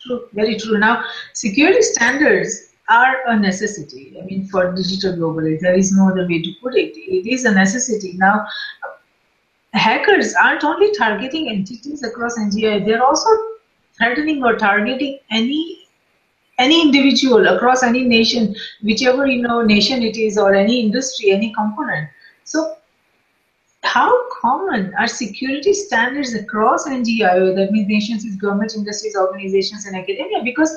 [0.00, 0.78] True, very true.
[0.78, 4.14] Now, security standards are a necessity.
[4.20, 6.96] I mean, for digital globally, there is no other way to put it.
[6.96, 8.14] It is a necessity.
[8.14, 8.46] Now,
[9.74, 13.28] hackers aren't only targeting entities across NGI, they're also
[13.96, 15.77] threatening or targeting any
[16.58, 21.52] any individual across any nation, whichever you know nation it is, or any industry, any
[21.54, 22.08] component.
[22.44, 22.76] So,
[23.82, 27.54] how common are security standards across NGIO?
[27.54, 30.42] That means nations, government, industries, organizations, and academia.
[30.42, 30.76] Because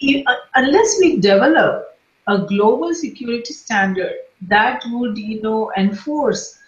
[0.00, 6.58] if, uh, unless we develop a global security standard that would you know enforce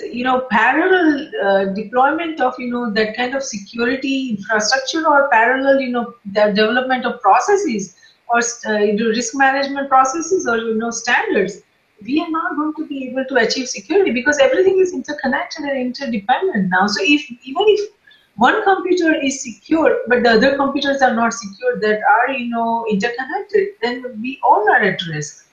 [0.00, 5.78] you know parallel uh, deployment of you know that kind of security infrastructure or parallel
[5.80, 7.94] you know the development of processes
[8.30, 8.78] or uh,
[9.16, 11.60] risk management processes or you know standards
[12.02, 15.78] we are not going to be able to achieve security because everything is interconnected and
[15.78, 17.90] interdependent now so if even if
[18.36, 22.86] one computer is secure but the other computers are not secure that are you know
[22.88, 25.48] interconnected then we all are at risk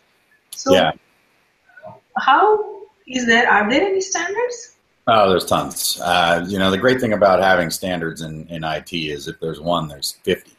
[0.51, 0.91] so yeah.
[2.17, 2.82] how
[3.15, 4.75] is there are there any standards?
[5.07, 5.99] Oh, there's tons.
[6.01, 9.59] Uh, you know, the great thing about having standards in, in IT is if there's
[9.59, 10.51] one, there's 50.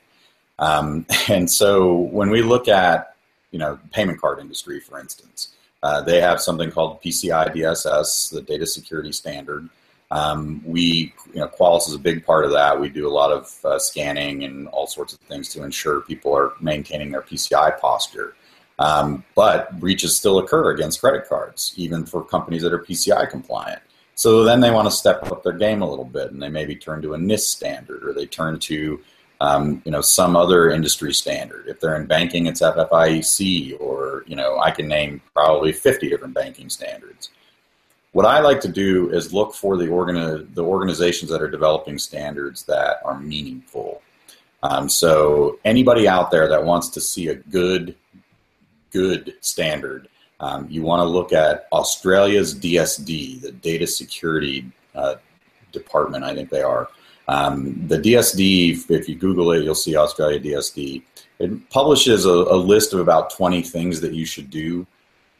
[0.59, 3.17] Um, and so when we look at,
[3.53, 8.43] you know, payment card industry, for instance, uh, they have something called PCI DSS, the
[8.43, 9.69] data security standard.
[10.11, 12.79] Um, we, you know, Qualys is a big part of that.
[12.79, 16.37] We do a lot of uh, scanning and all sorts of things to ensure people
[16.37, 18.35] are maintaining their PCI posture.
[18.79, 23.81] Um, but breaches still occur against credit cards, even for companies that are PCI compliant.
[24.17, 26.77] So then they want to step up their game a little bit, and they maybe
[26.77, 29.01] turn to a NIST standard, or they turn to
[29.41, 31.67] um, you know some other industry standard.
[31.69, 36.35] If they're in banking, it's FFIEC, or you know I can name probably 50 different
[36.35, 37.31] banking standards.
[38.13, 41.99] What I like to do is look for the organi- the organizations that are developing
[41.99, 44.03] standards that are meaningful.
[44.63, 47.97] Um, so anybody out there that wants to see a good
[48.95, 50.09] good standard
[50.41, 55.17] um, you want to look at Australia's DSD, the Data Security uh,
[55.73, 56.89] Department, I think they are.
[57.29, 61.03] Um, the DSD, if you Google it, you'll see Australia DSD.
[61.39, 64.87] It publishes a, a list of about 20 things that you should do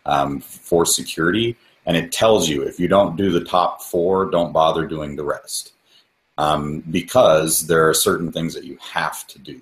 [0.07, 4.53] um, for security, and it tells you if you don't do the top four, don't
[4.53, 5.73] bother doing the rest.
[6.39, 9.61] Um, because there are certain things that you have to do.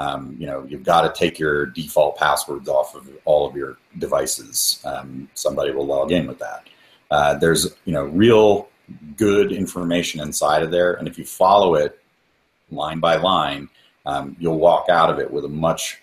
[0.00, 3.76] Um, you know, you've got to take your default passwords off of all of your
[3.98, 4.80] devices.
[4.82, 6.66] Um, somebody will log in with that.
[7.10, 8.70] Uh, there's, you know, real
[9.18, 12.00] good information inside of there, and if you follow it
[12.70, 13.68] line by line,
[14.06, 16.00] um, you'll walk out of it with a much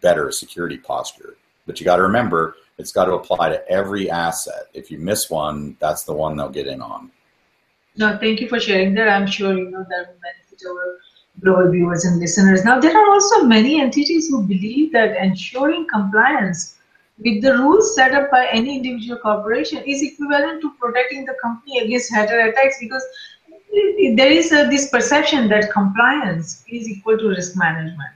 [0.00, 1.36] better security posture.
[1.66, 4.66] But you got to remember, it's got to apply to every asset.
[4.74, 7.12] If you miss one, that's the one they'll get in on.
[7.96, 9.08] No, thank you for sharing that.
[9.08, 10.98] I'm sure you know that will benefit our
[11.40, 12.64] global viewers and listeners.
[12.64, 16.76] Now, there are also many entities who believe that ensuring compliance
[17.18, 21.78] with the rules set up by any individual corporation is equivalent to protecting the company
[21.78, 23.04] against hacker attacks because
[24.14, 28.10] there is a, this perception that compliance is equal to risk management.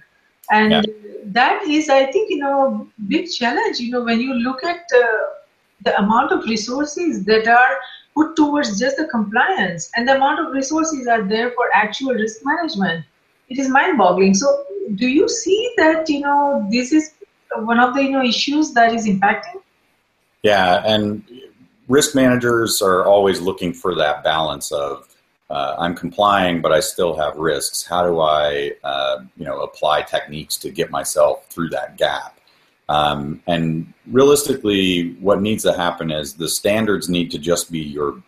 [0.50, 0.83] And yeah.
[1.26, 4.80] that is, I think, you know, a big challenge, you know, when you look at
[4.94, 5.06] uh,
[5.85, 7.78] the amount of resources that are
[8.14, 12.40] put towards just the compliance and the amount of resources are there for actual risk
[12.44, 13.04] management
[13.50, 17.12] it is mind boggling so do you see that you know this is
[17.56, 19.60] one of the you know issues that is impacting
[20.42, 21.24] yeah and
[21.88, 25.10] risk managers are always looking for that balance of
[25.50, 27.84] uh, I'm complying, but I still have risks.
[27.84, 32.38] How do I, uh, you know, apply techniques to get myself through that gap?
[32.88, 38.22] Um, and realistically, what needs to happen is the standards need to just be your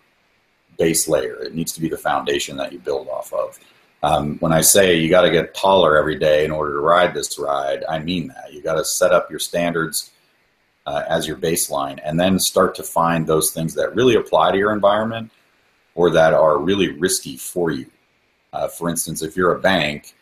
[0.78, 1.36] base layer.
[1.42, 3.58] It needs to be the foundation that you build off of.
[4.02, 7.14] Um, when I say you got to get taller every day in order to ride
[7.14, 8.52] this ride, I mean that.
[8.52, 10.10] You got to set up your standards
[10.86, 14.58] uh, as your baseline and then start to find those things that really apply to
[14.58, 15.30] your environment
[15.94, 17.86] or that are really risky for you.
[18.52, 20.14] Uh, for instance, if you're a bank,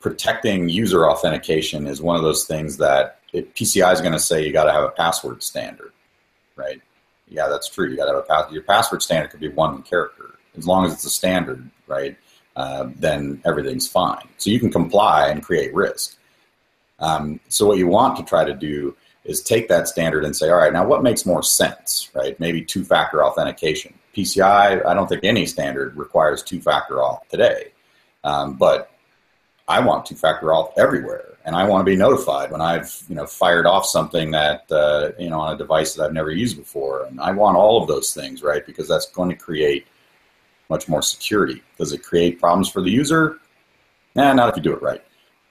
[0.00, 4.44] protecting user authentication is one of those things that it, PCI is going to say
[4.44, 5.92] you got to have a password standard,
[6.56, 6.82] right?
[7.28, 7.88] Yeah, that's true.
[7.88, 8.52] You got to have a.
[8.52, 12.16] Your password standard could be one character, as long as it's a standard, right?
[12.54, 14.28] Uh, then everything's fine.
[14.36, 16.18] So you can comply and create risk.
[16.98, 20.50] Um, so what you want to try to do is take that standard and say,
[20.50, 22.38] all right, now what makes more sense, right?
[22.38, 23.94] Maybe two-factor authentication.
[24.14, 27.72] PCI, I don't think any standard requires two-factor auth today,
[28.24, 28.90] um, but
[29.66, 33.26] I want two-factor auth everywhere and I want to be notified when I've you know
[33.26, 37.04] fired off something that uh, you know on a device that I've never used before,
[37.04, 38.64] and I want all of those things, right?
[38.64, 39.86] Because that's going to create
[40.72, 41.62] much more security.
[41.78, 43.38] Does it create problems for the user?
[44.16, 45.04] Nah, not if you do it right.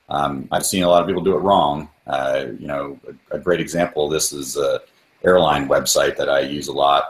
[0.09, 1.89] Um, I've seen a lot of people do it wrong.
[2.05, 4.81] Uh, you know, a, a, great example of this is a
[5.23, 7.03] airline website that I use a lot.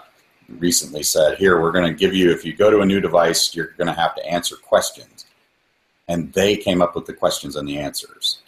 [0.50, 3.56] Recently said, here we're going to give you if you go to a new device,
[3.56, 5.26] you're going to have to answer questions,
[6.08, 8.42] and they came up with the questions and the answers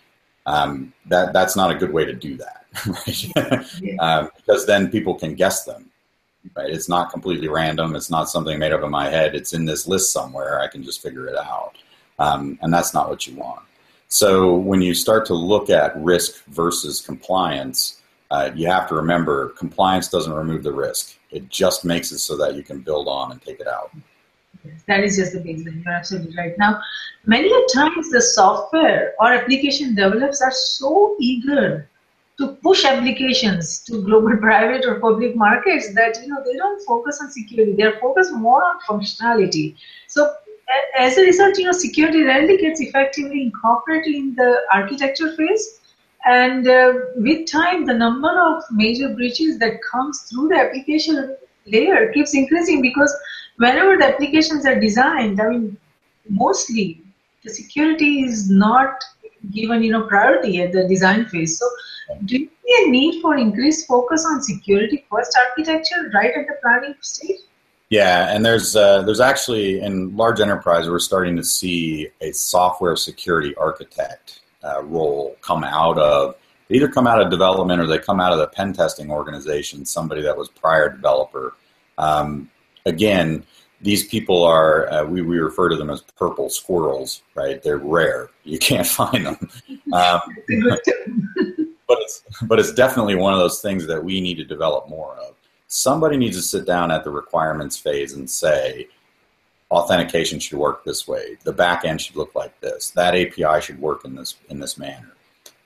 [0.45, 3.99] um, that that's not a good way to do that, right?
[3.99, 5.89] um, because then people can guess them.
[6.55, 6.69] Right?
[6.69, 7.95] It's not completely random.
[7.95, 9.33] It's not something made up in my head.
[9.33, 10.59] It's in this list somewhere.
[10.59, 11.77] I can just figure it out,
[12.19, 13.63] um, and that's not what you want.
[14.09, 19.49] So when you start to look at risk versus compliance, uh, you have to remember
[19.49, 21.17] compliance doesn't remove the risk.
[21.31, 23.91] It just makes it so that you can build on and take it out.
[24.87, 25.83] That is just the baseline.
[25.83, 26.57] You're absolutely right.
[26.57, 26.81] Now,
[27.25, 31.89] many a times the software or application developers are so eager
[32.37, 37.19] to push applications to global private or public markets that you know they don't focus
[37.21, 37.73] on security.
[37.73, 39.75] They're focused more on functionality.
[40.07, 40.33] So
[40.97, 45.79] as a result, you know, security rarely gets effectively incorporated in the architecture phase.
[46.25, 52.11] And uh, with time, the number of major breaches that comes through the application layer
[52.13, 53.13] keeps increasing because
[53.57, 55.77] whenever the applications are designed, I mean,
[56.29, 57.01] mostly
[57.43, 59.03] the security is not
[59.51, 61.59] given you know priority at the design phase.
[61.59, 61.65] So,
[62.25, 66.55] do you see a need for increased focus on security first architecture right at the
[66.61, 67.39] planning stage?
[67.89, 72.95] Yeah, and there's uh, there's actually in large enterprise we're starting to see a software
[72.95, 76.35] security architect uh, role come out of
[76.69, 80.21] either come out of development or they come out of the pen testing organization, somebody
[80.21, 81.55] that was prior developer.
[81.97, 82.49] Um,
[82.85, 83.45] again,
[83.83, 88.29] these people are uh, we, we refer to them as purple squirrels right they're rare
[88.43, 89.49] you can't find them
[89.93, 90.21] um,
[91.93, 95.15] but it's but it's definitely one of those things that we need to develop more
[95.17, 95.35] of
[95.67, 98.87] somebody needs to sit down at the requirements phase and say
[99.71, 103.79] authentication should work this way the back end should look like this that api should
[103.79, 105.13] work in this in this manner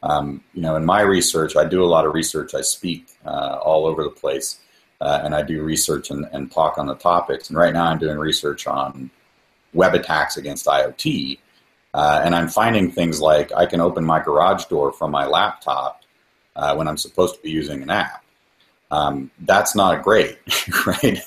[0.04, 3.60] um, you know in my research i do a lot of research i speak uh,
[3.62, 4.60] all over the place
[5.00, 7.50] uh, and I do research and, and talk on the topics.
[7.50, 9.12] And right now, I'm doing research on
[9.74, 11.40] web attacks against IoT.
[11.94, 15.97] Uh, and I'm finding things like I can open my garage door from my laptop
[16.58, 18.24] uh, when I'm supposed to be using an app.
[18.92, 20.40] Um, that's not great,
[20.86, 21.22] right?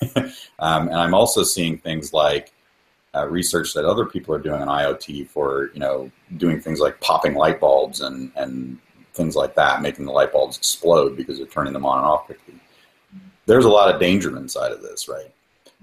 [0.58, 2.52] um, and I'm also seeing things like
[3.14, 7.00] uh, research that other people are doing on IoT for, you know, doing things like
[7.00, 8.78] popping light bulbs and, and
[9.14, 12.26] things like that, making the light bulbs explode because they're turning them on and off
[12.26, 12.54] quickly
[13.50, 15.32] there's a lot of danger inside of this, right?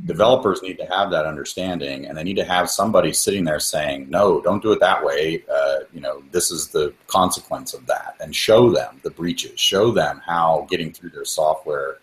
[0.05, 4.07] Developers need to have that understanding, and they need to have somebody sitting there saying,
[4.09, 8.15] "No, don't do it that way." Uh, you know, this is the consequence of that,
[8.19, 11.97] and show them the breaches, show them how getting through their software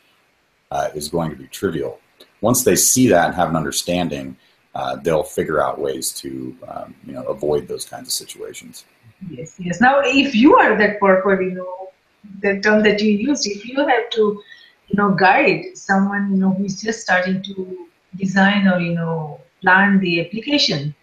[0.72, 2.00] uh, is going to be trivial.
[2.40, 4.36] Once they see that and have an understanding,
[4.74, 8.84] uh, they'll figure out ways to, um, you know, avoid those kinds of situations.
[9.30, 9.80] Yes, yes.
[9.80, 11.90] Now, if you are that purple, you know,
[12.40, 14.42] the term that you used, if you have to
[14.88, 17.83] you know guide someone you know who's just starting to
[18.16, 20.94] design or you know plan the application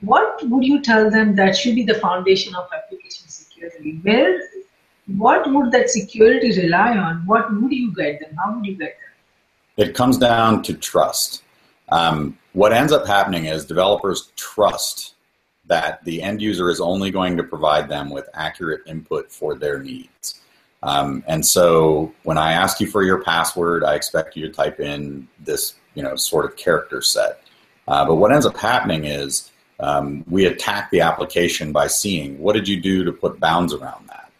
[0.00, 4.00] what would you tell them that should be the foundation of application security?
[4.02, 4.40] Where
[5.16, 7.26] what would that security rely on?
[7.26, 8.36] What would you guide them?
[8.36, 8.94] How would you guide
[9.76, 9.88] them?
[9.88, 11.42] It comes down to trust.
[11.90, 15.14] Um, what ends up happening is developers trust
[15.66, 19.80] that the end user is only going to provide them with accurate input for their
[19.80, 20.40] needs.
[20.82, 24.80] Um, and so when I ask you for your password, I expect you to type
[24.80, 27.42] in this, you know, sort of character set.
[27.88, 32.54] Uh, but what ends up happening is um, we attack the application by seeing what
[32.54, 34.30] did you do to put bounds around that.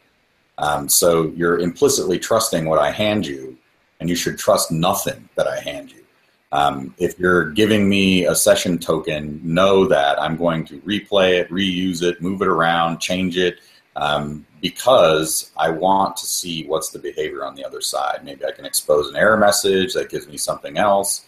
[0.59, 3.57] Um, so you're implicitly trusting what I hand you,
[3.99, 6.05] and you should trust nothing that I hand you.
[6.53, 11.49] Um, if you're giving me a session token, know that I'm going to replay it,
[11.49, 13.61] reuse it, move it around, change it,
[13.97, 18.25] um, because I want to see what's the behavior on the other side.
[18.25, 21.25] Maybe I can expose an error message that gives me something else.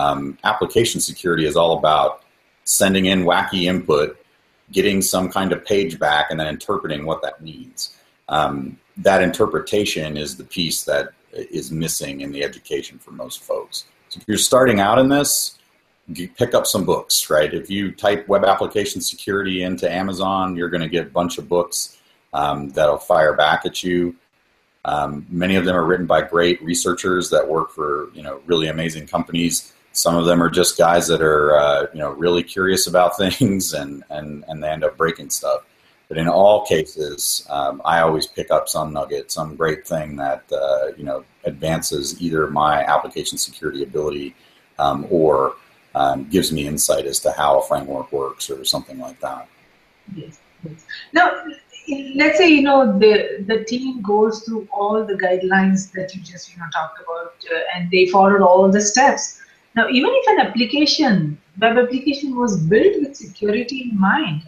[0.00, 2.22] Um, application security is all about
[2.64, 4.18] sending in wacky input,
[4.72, 7.94] getting some kind of page back, and then interpreting what that means.
[8.30, 13.84] Um, that interpretation is the piece that is missing in the education for most folks.
[14.08, 15.58] So if you're starting out in this,
[16.34, 17.52] pick up some books, right?
[17.52, 21.46] If you type web application security into Amazon, you're going to get a bunch of
[21.46, 21.98] books
[22.32, 24.16] um, that'll fire back at you.
[24.86, 28.68] Um, many of them are written by great researchers that work for you know really
[28.68, 29.74] amazing companies.
[29.92, 33.72] Some of them are just guys that are uh, you know really curious about things
[33.72, 35.62] and and and they end up breaking stuff.
[36.08, 40.44] But in all cases, um, I always pick up some nugget, some great thing that
[40.52, 44.34] uh, you know advances either my application security ability
[44.78, 45.54] um, or
[45.94, 49.48] um, gives me insight as to how a framework works or something like that.
[50.14, 50.40] Yes.
[50.64, 50.84] yes.
[51.12, 51.30] Now,
[52.14, 56.52] let's say you know the the team goes through all the guidelines that you just
[56.52, 59.39] you know talked about uh, and they followed all the steps
[59.76, 64.42] now even if an application web application was built with security in mind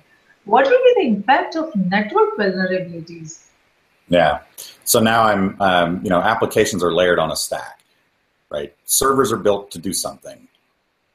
[0.45, 3.47] what will be the impact of network vulnerabilities
[4.09, 4.41] yeah
[4.85, 7.81] so now i'm um, you know applications are layered on a stack
[8.51, 10.49] right servers are built to do something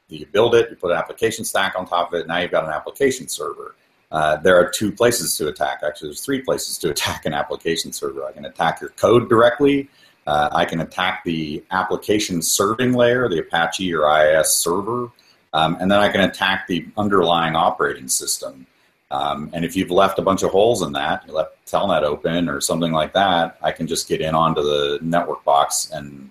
[0.09, 2.63] you build it you put an application stack on top of it now you've got
[2.63, 3.75] an application server
[4.11, 5.81] uh, there are two places to attack.
[5.85, 8.25] Actually, there's three places to attack an application server.
[8.25, 9.89] I can attack your code directly.
[10.27, 15.09] Uh, I can attack the application serving layer, the Apache or IIS server,
[15.53, 18.67] um, and then I can attack the underlying operating system.
[19.09, 22.49] Um, and if you've left a bunch of holes in that, you left Telnet open
[22.49, 26.29] or something like that, I can just get in onto the network box and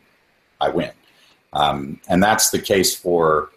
[0.60, 0.92] I win.
[1.54, 3.50] Um, and that's the case for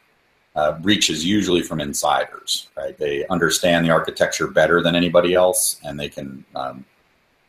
[0.55, 2.97] uh, breaches usually from insiders, right?
[2.97, 6.85] They understand the architecture better than anybody else, and they can, um,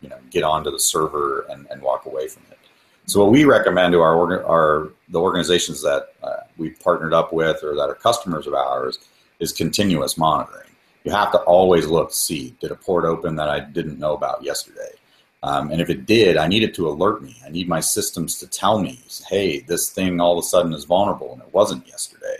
[0.00, 2.58] you know, get onto the server and, and walk away from it.
[3.06, 7.62] So what we recommend to our our the organizations that uh, we've partnered up with
[7.64, 8.98] or that are customers of ours
[9.40, 10.70] is continuous monitoring.
[11.04, 14.42] You have to always look see did a port open that I didn't know about
[14.42, 14.90] yesterday.
[15.42, 17.34] Um, and if it did, I need it to alert me.
[17.44, 20.84] I need my systems to tell me, hey, this thing all of a sudden is
[20.84, 22.36] vulnerable and it wasn't yesterday.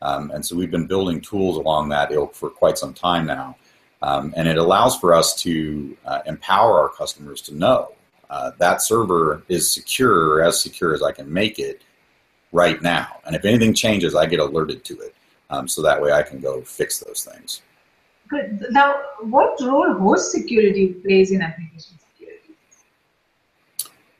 [0.00, 3.56] Um, and so we've been building tools along that ilk for quite some time now.
[4.02, 7.95] Um, and it allows for us to uh, empower our customers to know
[8.30, 11.82] uh, that server is secure, as secure as I can make it,
[12.52, 13.20] right now.
[13.24, 15.14] And if anything changes, I get alerted to it.
[15.50, 17.62] Um, so that way I can go fix those things.
[18.28, 18.66] Good.
[18.70, 22.54] Now, what role host security plays in application security?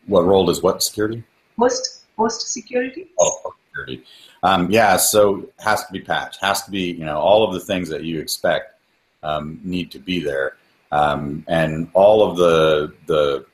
[0.06, 1.24] What role does what security?
[1.58, 3.08] Host host security.
[3.18, 4.04] Oh, security.
[4.42, 6.40] Um, yeah, so has to be patched.
[6.40, 8.78] Has to be you know all of the things that you expect
[9.24, 10.56] um, need to be there,
[10.92, 13.44] um, and all of the the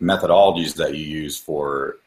[0.00, 1.98] methodologies that you use for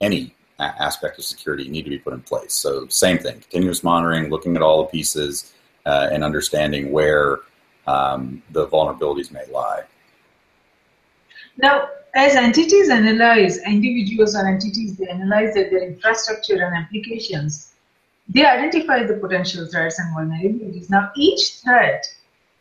[0.00, 2.54] any aspect of security need to be put in place.
[2.54, 5.52] So same thing, continuous monitoring, looking at all the pieces,
[5.84, 7.40] uh, and understanding where
[7.86, 9.82] um, the vulnerabilities may lie.
[11.58, 17.72] Now, as entities analyze, individuals or entities, they analyze their infrastructure and applications,
[18.28, 20.90] they identify the potential threats and vulnerabilities.
[20.90, 22.04] Now, each threat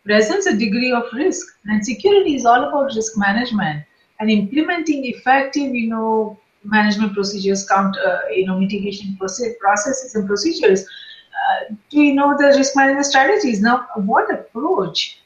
[0.03, 3.83] presents a degree of risk, and security is all about risk management
[4.19, 10.81] and implementing effective, you know, management procedures, count, uh, you know, mitigation processes and procedures.
[10.81, 13.61] Uh, do you know the risk management strategies?
[13.61, 15.19] Now, what approach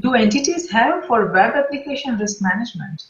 [0.00, 3.06] do entities have for web application risk management?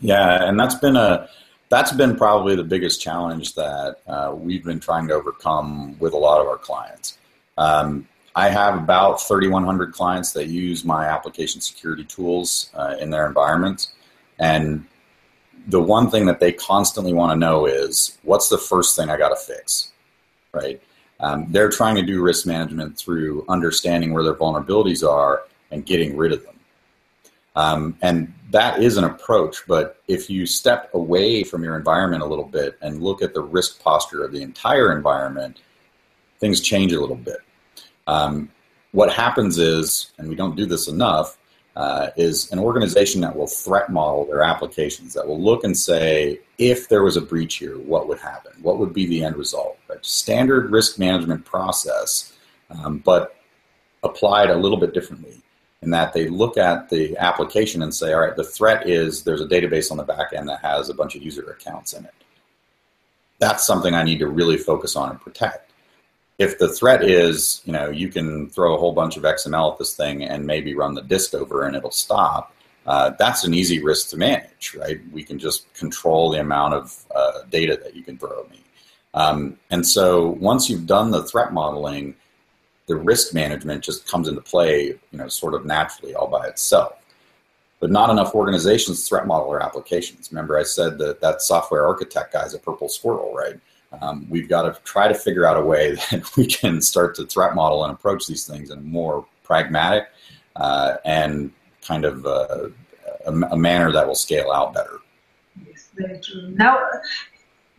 [0.00, 1.28] Yeah, and that's been a
[1.68, 6.16] that's been probably the biggest challenge that uh, we've been trying to overcome with a
[6.16, 7.18] lot of our clients.
[7.56, 13.26] Um, I have about 3,100 clients that use my application security tools uh, in their
[13.26, 13.92] environments,
[14.40, 14.84] and
[15.68, 19.16] the one thing that they constantly want to know is what's the first thing I
[19.16, 19.92] got to fix,
[20.52, 20.82] right?
[21.20, 26.16] Um, they're trying to do risk management through understanding where their vulnerabilities are and getting
[26.16, 26.54] rid of them.
[27.56, 32.26] Um, and that is an approach, but if you step away from your environment a
[32.26, 35.60] little bit and look at the risk posture of the entire environment,
[36.38, 37.38] things change a little bit.
[38.06, 38.50] Um,
[38.92, 41.36] what happens is, and we don't do this enough,
[41.76, 46.40] uh, is an organization that will threat model their applications, that will look and say,
[46.58, 48.52] if there was a breach here, what would happen?
[48.60, 49.78] What would be the end result?
[49.88, 50.04] Right?
[50.04, 52.32] Standard risk management process,
[52.70, 53.36] um, but
[54.02, 55.40] applied a little bit differently
[55.82, 59.40] in that they look at the application and say, all right, the threat is there's
[59.40, 62.14] a database on the back end that has a bunch of user accounts in it.
[63.38, 65.69] That's something I need to really focus on and protect.
[66.40, 69.78] If the threat is, you know, you can throw a whole bunch of XML at
[69.78, 72.54] this thing and maybe run the disk over and it'll stop,
[72.86, 75.00] uh, that's an easy risk to manage, right?
[75.12, 78.64] We can just control the amount of uh, data that you can throw at me.
[79.12, 82.14] Um, and so once you've done the threat modeling,
[82.86, 86.94] the risk management just comes into play, you know, sort of naturally all by itself.
[87.80, 90.32] But not enough organizations threat model their applications.
[90.32, 93.60] Remember, I said that that software architect guy is a purple squirrel, right?
[94.00, 97.26] Um, we've got to try to figure out a way that we can start to
[97.26, 100.08] threat model and approach these things in a more pragmatic
[100.56, 102.68] uh, and kind of uh,
[103.26, 104.98] a, a, manner that will scale out better.
[105.66, 106.50] Yes, very true.
[106.50, 106.78] Now,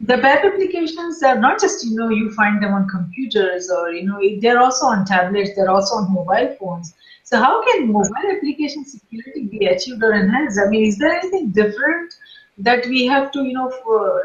[0.02, 4.04] the web applications are not just you know you find them on computers or you
[4.04, 8.84] know they're also on tablets they're also on mobile phones so how can mobile application
[8.84, 12.16] security be achieved or enhanced i mean is there anything different
[12.58, 14.24] that we have to you know for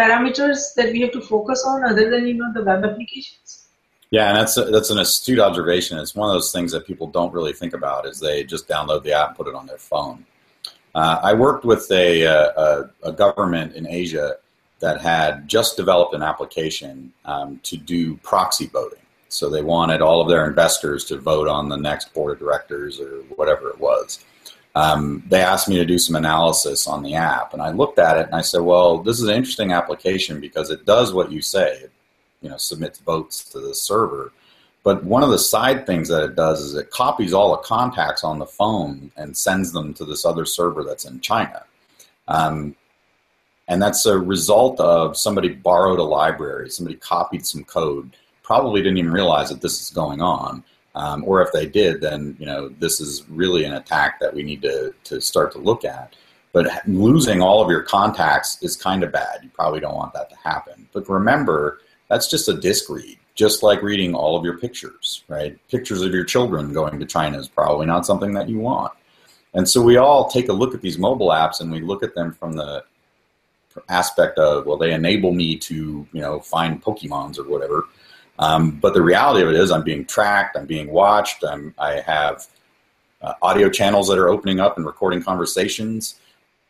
[0.00, 3.66] parameters that we have to focus on other than you know the web applications
[4.10, 7.06] yeah and that's a, that's an astute observation it's one of those things that people
[7.18, 10.24] don't really think about is they just download the app put it on their phone
[10.94, 14.36] uh, I worked with a, uh, a, a government in Asia
[14.80, 18.98] that had just developed an application um, to do proxy voting.
[19.28, 22.98] So they wanted all of their investors to vote on the next board of directors
[22.98, 24.24] or whatever it was.
[24.74, 28.16] Um, they asked me to do some analysis on the app, and I looked at
[28.16, 31.42] it and I said, "Well, this is an interesting application because it does what you
[31.42, 31.72] say.
[31.72, 31.92] It,
[32.40, 34.32] you know, submits votes to the server."
[34.82, 38.24] But one of the side things that it does is it copies all the contacts
[38.24, 41.64] on the phone and sends them to this other server that's in China.
[42.28, 42.76] Um,
[43.68, 48.98] and that's a result of somebody borrowed a library, somebody copied some code, probably didn't
[48.98, 50.64] even realize that this is going on.
[51.00, 54.42] Um, or if they did, then you know this is really an attack that we
[54.42, 56.14] need to, to start to look at.
[56.52, 59.38] But losing all of your contacts is kind of bad.
[59.42, 60.88] You probably don't want that to happen.
[60.92, 65.56] But remember, that's just a disk read, just like reading all of your pictures, right?
[65.68, 68.92] Pictures of your children going to China is probably not something that you want.
[69.54, 72.14] And so we all take a look at these mobile apps and we look at
[72.14, 72.84] them from the
[73.88, 77.86] aspect of well they enable me to you know find pokemons or whatever
[78.40, 82.00] um, but the reality of it is i'm being tracked i'm being watched I'm, i
[82.00, 82.48] have
[83.22, 86.18] uh, audio channels that are opening up and recording conversations.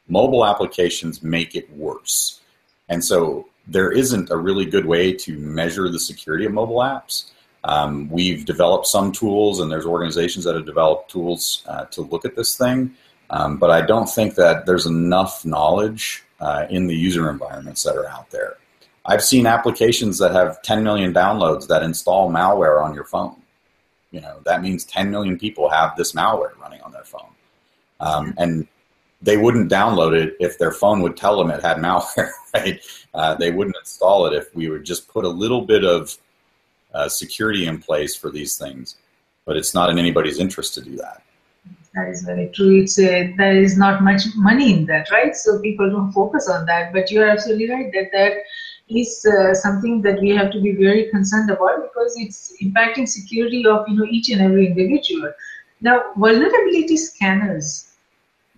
[0.08, 2.40] Mobile applications make it worse.
[2.88, 7.30] And so there isn't a really good way to measure the security of mobile apps.
[7.62, 12.24] Um, we've developed some tools and there's organizations that have developed tools uh, to look
[12.24, 12.94] at this thing.
[13.32, 17.94] Um, but i don't think that there's enough knowledge uh, in the user environments that
[17.96, 18.56] are out there.
[19.06, 23.36] I've seen applications that have 10 million downloads that install malware on your phone.
[24.10, 27.30] You know, that means 10 million people have this malware running on their phone.
[28.00, 28.66] Um, and
[29.22, 32.80] they wouldn't download it if their phone would tell them it had malware, right?
[33.14, 36.16] Uh, they wouldn't install it if we would just put a little bit of
[36.92, 38.96] uh, security in place for these things.
[39.46, 41.22] But it's not in anybody's interest to do that.
[41.94, 42.82] That is very true.
[42.82, 45.34] It's a, there is not much money in that, right?
[45.34, 46.92] So people don't focus on that.
[46.92, 48.32] But you are absolutely right that that
[48.90, 53.66] is uh, something that we have to be very concerned about because it's impacting security
[53.66, 55.32] of you know each and every individual.
[55.80, 57.92] Now, vulnerability scanners,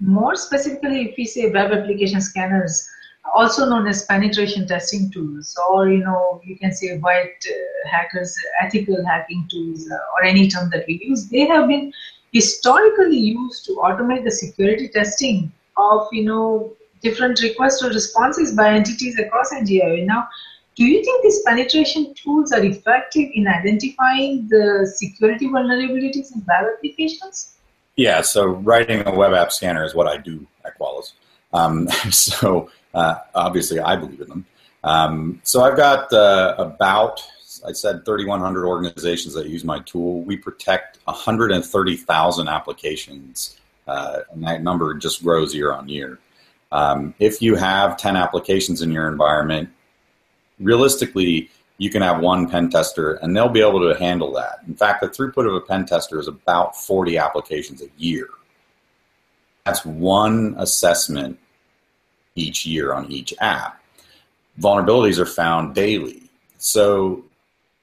[0.01, 2.89] more specifically, if we say web application scanners,
[3.35, 8.35] also known as penetration testing tools, or you know, you can say white uh, hackers,
[8.61, 11.93] ethical hacking tools, uh, or any term that we use, they have been
[12.33, 16.73] historically used to automate the security testing of you know
[17.03, 20.05] different requests or responses by entities across NGIO.
[20.07, 20.29] Now,
[20.75, 26.67] do you think these penetration tools are effective in identifying the security vulnerabilities in web
[26.75, 27.57] applications?
[27.97, 31.13] Yeah, so writing a web app scanner is what I do at Qualys.
[31.53, 34.47] Um, so uh, obviously, I believe in them.
[34.85, 37.21] Um, so I've got uh, about,
[37.67, 40.23] I said, 3,100 organizations that use my tool.
[40.23, 46.19] We protect 130,000 applications, uh, and that number just grows year on year.
[46.73, 49.69] Um, if you have 10 applications in your environment,
[50.59, 54.61] realistically, you can have one pen tester and they'll be able to handle that.
[54.67, 58.29] In fact, the throughput of a pen tester is about 40 applications a year.
[59.65, 61.39] That's one assessment
[62.35, 63.83] each year on each app.
[64.59, 66.23] Vulnerabilities are found daily.
[66.57, 67.25] So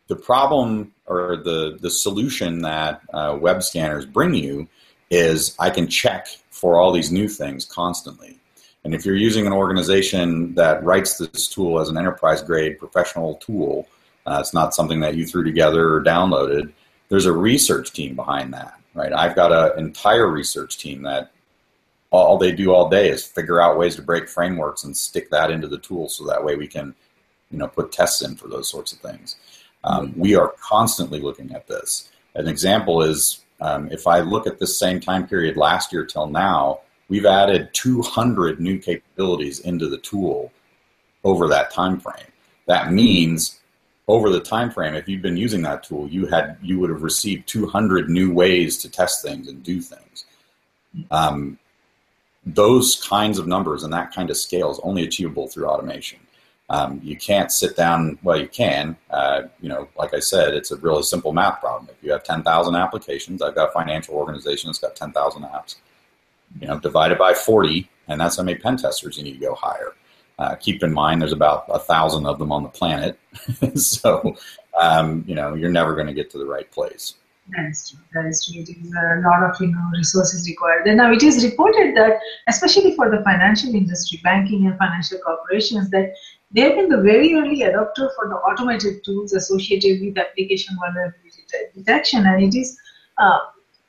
[0.07, 4.67] the problem or the, the solution that uh, web scanners bring you
[5.11, 8.38] is I can check for all these new things constantly.
[8.83, 13.35] And if you're using an organization that writes this tool as an enterprise grade professional
[13.35, 13.87] tool,
[14.25, 16.71] uh, it's not something that you threw together or downloaded.
[17.09, 19.11] There's a research team behind that, right?
[19.11, 21.31] I've got an entire research team that
[22.11, 25.51] all they do all day is figure out ways to break frameworks and stick that
[25.51, 26.95] into the tool so that way we can,
[27.51, 29.35] you know, put tests in for those sorts of things.
[29.83, 32.09] Um, we are constantly looking at this.
[32.35, 36.27] An example is um, if I look at this same time period last year till
[36.27, 40.51] now, we've added 200 new capabilities into the tool
[41.23, 42.31] over that time frame.
[42.67, 43.59] That means
[44.07, 47.03] over the time frame, if you've been using that tool, you had you would have
[47.03, 50.25] received 200 new ways to test things and do things.
[51.11, 51.59] Um,
[52.45, 56.19] those kinds of numbers and that kind of scale is only achievable through automation.
[56.71, 58.19] Um, you can't sit down.
[58.21, 58.95] Well, you can.
[59.09, 61.89] Uh, you know, like I said, it's a really simple math problem.
[61.89, 65.75] If you have 10,000 applications, I've got a financial organization that's got 10,000 apps
[66.59, 69.55] you know, divided by 40, and that's how many pen testers you need to go
[69.55, 69.93] hire.
[70.39, 73.19] Uh, keep in mind, there's about a thousand of them on the planet,
[73.75, 74.35] so
[74.79, 77.15] um, you know you're never going to get to the right place.
[77.57, 77.99] That is true.
[78.13, 78.61] That is true.
[78.61, 80.87] It is a lot of you know resources required.
[80.87, 85.89] And now it is reported that, especially for the financial industry, banking and financial corporations,
[85.89, 86.13] that
[86.51, 91.43] they have been the very early adopter for the automated tools associated with application vulnerability
[91.75, 92.77] detection, and it is
[93.17, 93.39] uh,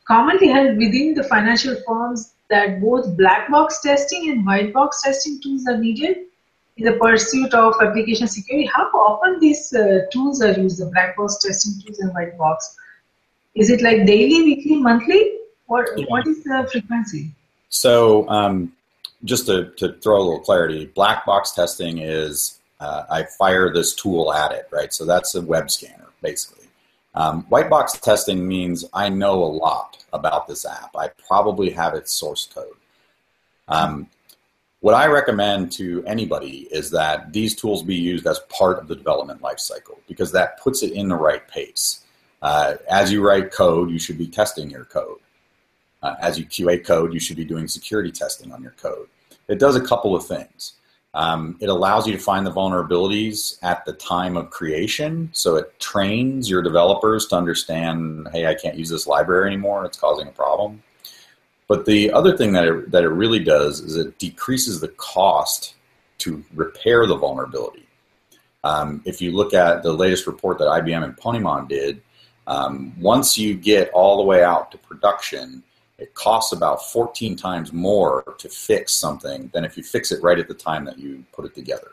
[0.07, 5.41] commonly held within the financial firms that both black box testing and white box testing
[5.41, 6.19] tools are needed
[6.77, 8.69] in the pursuit of application security.
[8.75, 12.77] How often these uh, tools are used, the black box testing tools and white box?
[13.55, 15.39] Is it like daily, weekly, monthly?
[15.67, 16.05] What, yeah.
[16.09, 17.31] what is the frequency?
[17.69, 18.73] So, um,
[19.25, 23.95] just to, to throw a little clarity, black box testing is uh, I fire this
[23.95, 24.93] tool at it, right?
[24.93, 26.67] So that's a web scanner, basically.
[27.15, 30.95] Um, white box testing means I know a lot about this app.
[30.97, 32.77] I probably have its source code.
[33.69, 34.09] Um,
[34.81, 38.97] what I recommend to anybody is that these tools be used as part of the
[38.97, 42.05] development lifecycle because that puts it in the right pace.
[42.41, 45.19] Uh, as you write code, you should be testing your code.
[46.03, 49.09] Uh, as you QA code, you should be doing security testing on your code.
[49.49, 50.75] It does a couple of things.
[51.13, 55.31] Um, it allows you to find the vulnerabilities at the time of creation.
[55.33, 59.85] So it trains your developers to understand, hey, I can't use this library anymore.
[59.85, 60.83] It's causing a problem.
[61.67, 65.75] But the other thing that it, that it really does is it decreases the cost
[66.19, 67.87] to repair the vulnerability.
[68.63, 72.03] Um, if you look at the latest report that IBM and Ponemon did,
[72.47, 75.63] um, once you get all the way out to production,
[76.01, 80.39] it costs about 14 times more to fix something than if you fix it right
[80.39, 81.93] at the time that you put it together.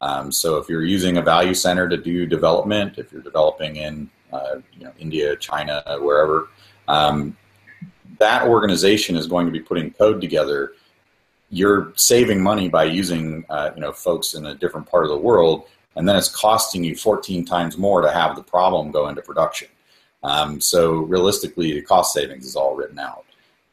[0.00, 4.10] Um, so if you're using a value center to do development, if you're developing in
[4.32, 6.48] uh, you know, India, China, wherever,
[6.88, 7.36] um,
[8.18, 10.72] that organization is going to be putting code together.
[11.50, 15.18] You're saving money by using uh, you know folks in a different part of the
[15.18, 15.64] world.
[15.96, 19.68] and then it's costing you 14 times more to have the problem go into production.
[20.22, 23.26] Um, so realistically, the cost savings is all written out.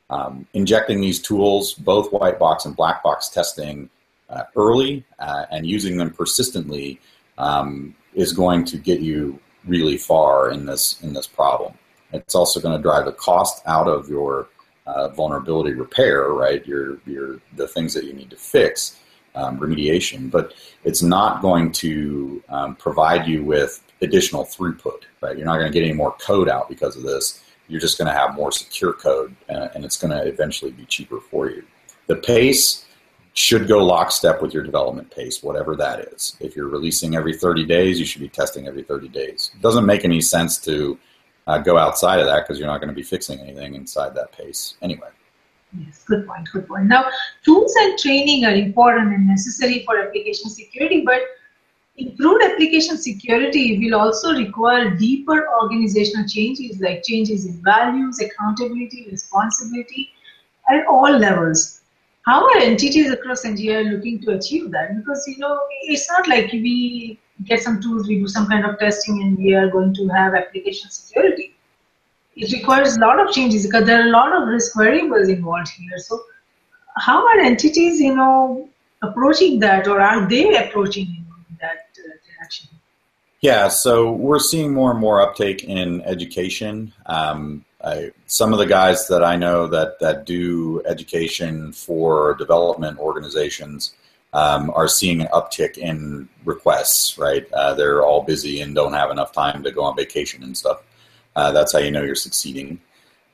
[0.10, 3.89] Um, injecting these tools, both white box and black box testing,
[4.30, 6.99] uh, early uh, and using them persistently
[7.38, 11.74] um, is going to get you really far in this in this problem.
[12.14, 14.49] It's also going to drive the cost out of your
[14.88, 16.66] uh, vulnerability repair, right?
[16.66, 18.99] Your your the things that you need to fix,
[19.36, 20.53] um, remediation, but
[20.84, 25.38] it's not going to um, provide you with additional throughput, right?
[25.38, 27.43] You're not going to get any more code out because of this.
[27.70, 30.86] You're just going to have more secure code, uh, and it's going to eventually be
[30.86, 31.63] cheaper for you.
[32.07, 32.86] The pace
[33.34, 36.36] should go lockstep with your development pace, whatever that is.
[36.39, 39.51] If you're releasing every 30 days, you should be testing every 30 days.
[39.55, 40.97] It doesn't make any sense to
[41.47, 44.32] uh, go outside of that because you're not going to be fixing anything inside that
[44.32, 45.09] pace anyway.
[45.78, 46.86] Yes, good point, good point.
[46.86, 47.05] Now,
[47.45, 51.22] tools and training are important and necessary for application security, but
[52.00, 60.10] improved application security will also require deeper organizational changes like changes in values, accountability, responsibility
[60.70, 61.80] at all levels
[62.30, 64.95] how are entities across NGI looking to achieve that?
[64.95, 68.78] Because you know, it's not like we get some tools, we do some kind of
[68.78, 71.56] testing, and we are going to have application security.
[72.36, 75.70] It requires a lot of changes because there are a lot of risk variables involved
[75.70, 75.97] here.
[75.97, 76.22] So,
[76.97, 78.70] how are entities, you know,
[79.02, 81.28] approaching that, or are they approaching uh,
[83.41, 86.93] Yeah, so we're seeing more and more uptake in education.
[87.05, 92.99] Um, I, some of the guys that I know that that do education for development
[92.99, 93.93] organizations
[94.33, 97.17] um, are seeing an uptick in requests.
[97.17, 100.57] Right, uh, they're all busy and don't have enough time to go on vacation and
[100.57, 100.83] stuff.
[101.35, 102.81] Uh, that's how you know you're succeeding.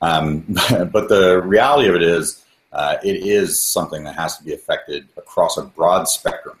[0.02, 4.54] Um, but the reality of it is, uh, it is something that has to be
[4.54, 6.58] affected across a broad spectrum.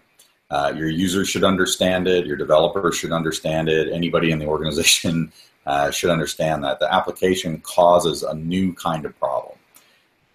[0.50, 2.26] Uh, your users should understand it.
[2.26, 3.92] Your developers should understand it.
[3.92, 5.32] Anybody in the organization
[5.66, 9.56] uh, should understand that the application causes a new kind of problem.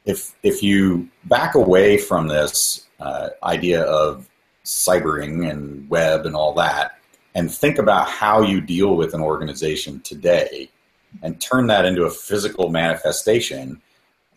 [0.05, 4.27] If if you back away from this uh, idea of
[4.65, 6.97] cybering and web and all that,
[7.35, 10.69] and think about how you deal with an organization today,
[11.21, 13.81] and turn that into a physical manifestation.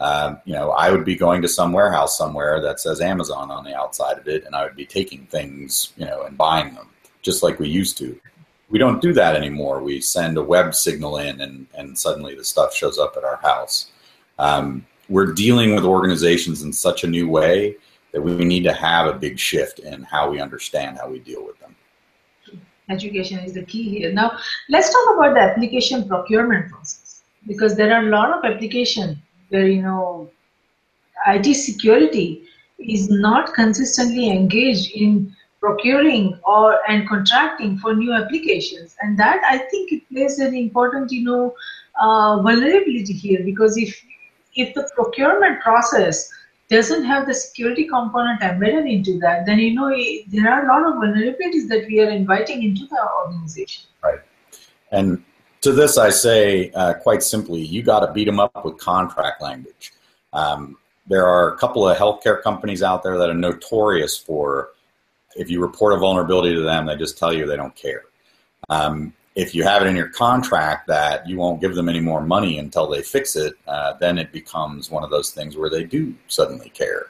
[0.01, 3.65] Uh, you know, I would be going to some warehouse somewhere that says Amazon on
[3.65, 6.89] the outside of it, and I would be taking things, you know, and buying them
[7.23, 8.21] just like we used to
[8.71, 9.83] we don't do that anymore.
[9.83, 13.37] We send a web signal in, and, and suddenly the stuff shows up at our
[13.37, 13.91] house.
[14.39, 17.77] Um, we're dealing with organizations in such a new way
[18.13, 21.45] that we need to have a big shift in how we understand how we deal
[21.45, 21.77] with them.
[22.89, 24.13] Education is the key here.
[24.13, 24.39] Now,
[24.69, 29.21] let's talk about the application procurement process because there are a lot of application
[29.51, 30.31] you know
[31.27, 32.45] IT security
[32.79, 38.97] is not consistently engaged in procuring or and contracting for new applications.
[39.01, 41.55] And that i think it plays an important you know
[42.01, 44.05] uh, vulnerability here because if
[44.55, 46.31] if the procurement process
[46.71, 49.89] doesn't have the security component embedded into that then you know
[50.29, 53.85] there are a lot of vulnerabilities that we are inviting into the organization.
[54.03, 54.21] Right.
[54.91, 55.25] And
[55.65, 59.43] to this i say uh, quite simply you got to beat them up with contract
[59.43, 59.93] language
[60.33, 64.71] um, there are a couple of healthcare companies out there that are notorious for
[65.37, 68.05] if you report a vulnerability to them, they just tell you they don't care.
[68.69, 72.25] Um, if you have it in your contract that you won't give them any more
[72.25, 75.83] money until they fix it, uh, then it becomes one of those things where they
[75.83, 77.07] do suddenly care.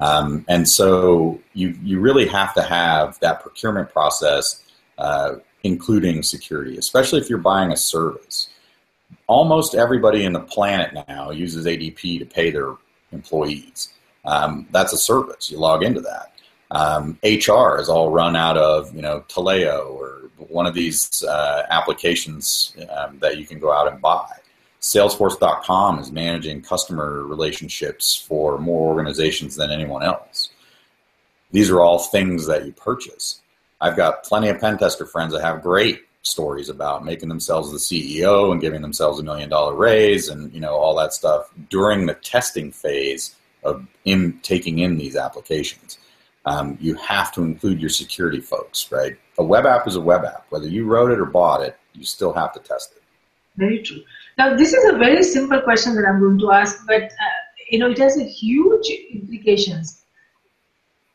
[0.00, 4.62] Um, and so you you really have to have that procurement process,
[4.98, 8.48] uh, including security, especially if you're buying a service.
[9.26, 12.74] Almost everybody in the planet now uses ADP to pay their
[13.10, 13.88] employees.
[14.26, 15.50] Um, that's a service.
[15.50, 16.32] You log into that.
[16.70, 21.62] Um, HR is all run out of you know Taleo or one of these uh,
[21.70, 24.28] applications um, that you can go out and buy.
[24.80, 30.50] Salesforce.com is managing customer relationships for more organizations than anyone else.
[31.52, 33.40] These are all things that you purchase.
[33.84, 37.78] I've got plenty of pen tester friends that have great stories about making themselves the
[37.78, 42.06] CEO and giving themselves a million dollar raise and you know all that stuff during
[42.06, 45.98] the testing phase of in taking in these applications
[46.46, 49.16] um, you have to include your security folks, right?
[49.38, 50.46] A web app is a web app.
[50.50, 53.02] Whether you wrote it or bought it, you still have to test it.
[53.56, 54.02] Very true.
[54.36, 57.38] Now, this is a very simple question that I'm going to ask, but uh,
[57.70, 60.03] you know, it has a huge implications.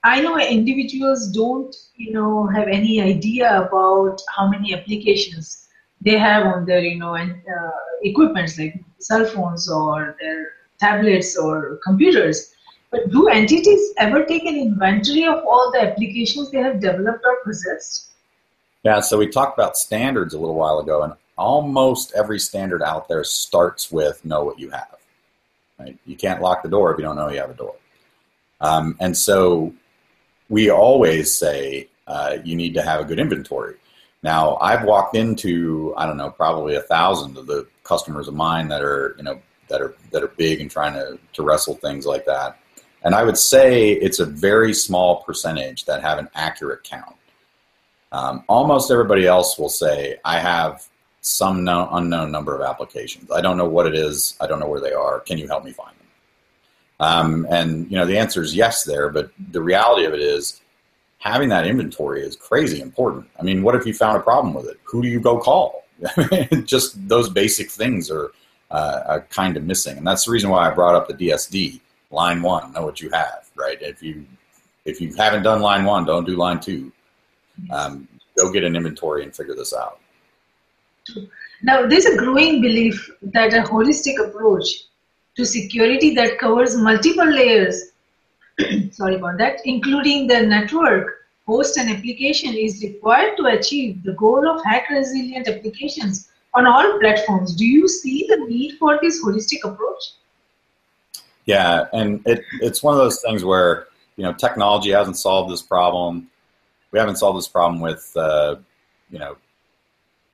[0.04, 5.68] I know individuals don't, you know, have any idea about how many applications
[6.02, 7.72] they have on their, you know, and, uh,
[8.04, 12.54] equipments like cell phones or their tablets or computers.
[12.92, 17.44] But do entities ever take an inventory of all the applications they have developed or
[17.44, 18.12] possessed?
[18.84, 23.10] Yeah, so we talked about standards a little while ago, and almost every standard out
[23.10, 24.96] there starts with know what you have.
[25.78, 25.98] Right?
[26.06, 27.76] You can't lock the door if you don't know you have a door.
[28.62, 29.74] Um, and so
[30.50, 33.76] we always say uh, you need to have a good inventory.
[34.24, 38.68] Now, I've walked into I don't know probably a thousand of the customers of mine
[38.68, 39.40] that are you know
[39.70, 42.60] that are that are big and trying to to wrestle things like that,
[43.04, 47.16] and I would say it's a very small percentage that have an accurate count.
[48.12, 50.86] Um, almost everybody else will say I have
[51.22, 53.32] some no, unknown number of applications.
[53.32, 54.36] I don't know what it is.
[54.42, 55.20] I don't know where they are.
[55.20, 56.08] Can you help me find them?
[57.00, 60.62] Um, and you know the answer is yes there, but the reality of it is
[61.20, 63.28] having that inventory is crazy important.
[63.40, 64.78] I mean, what if you found a problem with it?
[64.84, 65.86] Who do you go call?
[66.66, 68.32] Just those basic things are,
[68.72, 71.80] uh, are kind of missing, and that's the reason why I brought up the DSD
[72.12, 72.74] line one.
[72.74, 73.82] Know what you have, right?
[73.82, 74.26] If you
[74.86, 76.92] if you haven't done line one, don't do line two.
[77.70, 80.00] Um, go get an inventory and figure this out.
[81.62, 84.86] Now, there's a growing belief that a holistic approach
[85.40, 87.92] to security that covers multiple layers,
[88.92, 94.48] sorry about that, including the network, host, and application, is required to achieve the goal
[94.48, 97.56] of hack resilient applications on all platforms.
[97.56, 100.04] Do you see the need for this holistic approach?
[101.46, 103.88] Yeah, and it, it's one of those things where
[104.18, 106.30] you know technology hasn't solved this problem.
[106.92, 108.58] We haven't solved this problem with uh,
[109.10, 109.38] you know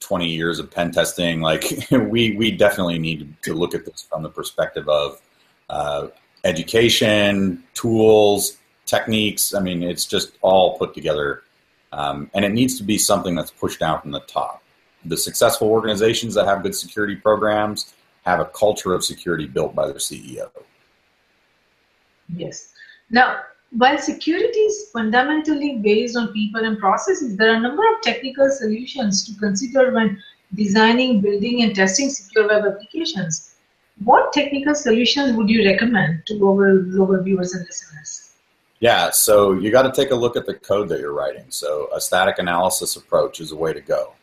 [0.06, 4.22] 20 years of pen testing, like we we definitely need to look at this from
[4.22, 5.20] the perspective of
[5.68, 6.08] uh,
[6.44, 9.56] education, tools, techniques.
[9.56, 11.42] I mean, it's just all put together,
[11.92, 14.62] um, and it needs to be something that's pushed down from the top.
[15.06, 17.96] The successful organizations that have good security programs
[18.26, 20.50] have a culture of security built by their CEO.
[22.36, 22.70] Yes.
[23.10, 23.40] Now,
[23.72, 28.50] while security is fundamentally based on people and processes, there are a number of technical
[28.50, 30.22] solutions to consider when
[30.54, 33.56] designing, building, and testing secure web applications.
[34.04, 38.32] What technical solutions would you recommend to our global viewers and listeners?
[38.80, 41.46] Yeah, so you got to take a look at the code that you're writing.
[41.50, 44.14] So a static analysis approach is a way to go.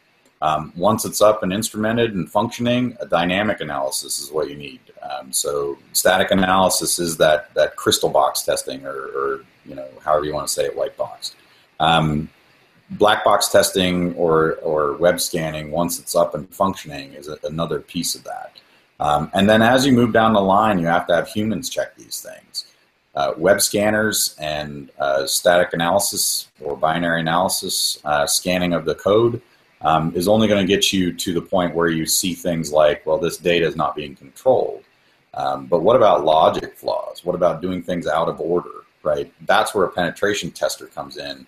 [0.42, 4.80] Um, once it's up and instrumented and functioning, a dynamic analysis is what you need.
[5.00, 10.24] Um, so static analysis is that that crystal box testing, or, or you know however
[10.24, 11.36] you want to say it, white box.
[11.78, 12.28] Um,
[12.90, 17.78] black box testing or or web scanning, once it's up and functioning, is a, another
[17.78, 18.56] piece of that.
[18.98, 21.94] Um, and then as you move down the line, you have to have humans check
[21.94, 22.66] these things.
[23.14, 29.40] Uh, web scanners and uh, static analysis or binary analysis, uh, scanning of the code
[29.82, 33.04] um, is only going to get you to the point where you see things like,
[33.04, 34.84] well, this data is not being controlled.
[35.34, 37.24] Um, but what about logic flaws?
[37.24, 39.32] What about doing things out of order, right?
[39.46, 41.46] That's where a penetration tester comes in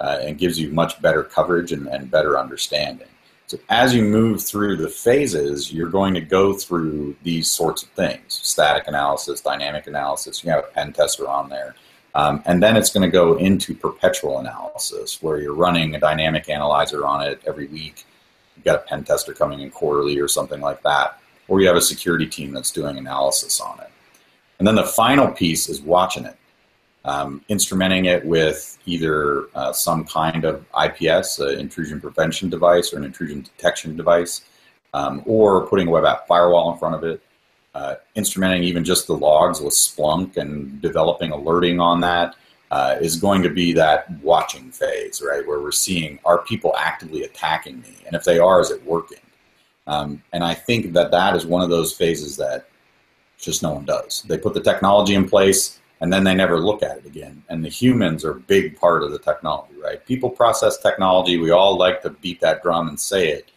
[0.00, 3.08] uh, and gives you much better coverage and, and better understanding.
[3.46, 7.90] So as you move through the phases, you're going to go through these sorts of
[7.90, 10.42] things static analysis, dynamic analysis.
[10.42, 11.76] You have a pen tester on there.
[12.16, 16.48] Um, and then it's going to go into perpetual analysis where you're running a dynamic
[16.48, 18.06] analyzer on it every week.
[18.56, 21.20] You've got a pen tester coming in quarterly or something like that.
[21.46, 23.90] Or you have a security team that's doing analysis on it.
[24.58, 26.38] And then the final piece is watching it,
[27.04, 32.96] um, instrumenting it with either uh, some kind of IPS, an intrusion prevention device, or
[32.96, 34.40] an intrusion detection device,
[34.94, 37.20] um, or putting a web app firewall in front of it,
[37.76, 42.34] uh, instrumenting even just the logs with Splunk and developing alerting on that
[42.70, 45.46] uh, is going to be that watching phase, right?
[45.46, 49.20] Where we're seeing are people actively attacking me, and if they are, is it working?
[49.86, 52.66] Um, and I think that that is one of those phases that
[53.38, 54.22] just no one does.
[54.22, 57.42] They put the technology in place and then they never look at it again.
[57.48, 60.04] And the humans are a big part of the technology, right?
[60.06, 61.36] People process technology.
[61.38, 63.50] We all like to beat that drum and say it.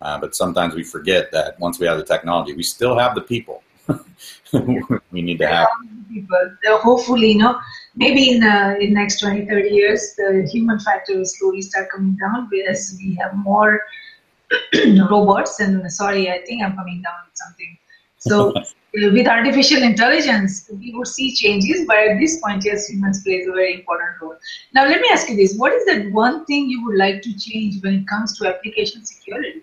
[0.00, 3.20] Uh, but sometimes we forget that once we have the technology, we still have the
[3.20, 3.63] people.
[5.12, 5.68] we need to have
[6.12, 6.56] people.
[6.82, 7.58] hopefully, you know,
[7.94, 12.16] maybe in uh, in next 20, 30 years, the human factor will slowly start coming
[12.16, 13.80] down as we have more
[15.10, 15.60] robots.
[15.60, 17.78] And sorry, I think I'm coming down with something.
[18.18, 18.54] So.
[18.94, 23.50] with artificial intelligence, we would see changes, but at this point, yes, humans plays a
[23.50, 24.36] very important role.
[24.72, 27.36] Now, let me ask you this: What is that one thing you would like to
[27.36, 29.62] change when it comes to application security?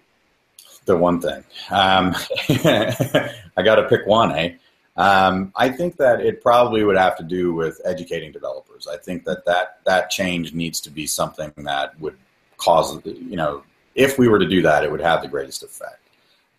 [0.85, 1.43] The one thing.
[1.69, 2.15] Um,
[2.49, 4.53] I got to pick one, eh?
[4.97, 8.87] Um, I think that it probably would have to do with educating developers.
[8.87, 12.17] I think that, that that change needs to be something that would
[12.57, 13.63] cause, you know,
[13.95, 15.99] if we were to do that, it would have the greatest effect.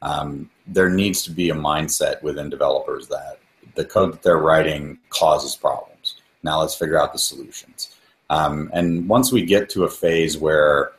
[0.01, 3.39] Um, there needs to be a mindset within developers that
[3.75, 6.17] the code that they're writing causes problems.
[6.43, 7.95] Now let's figure out the solutions.
[8.29, 10.93] Um, and once we get to a phase where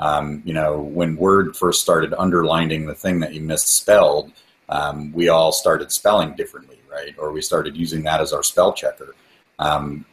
[0.00, 4.32] Um, you know, when Word first started underlining the thing that you misspelled,
[4.70, 7.14] um, we all started spelling differently, right?
[7.18, 9.14] Or we started using that as our spell checker.
[9.58, 10.06] Um,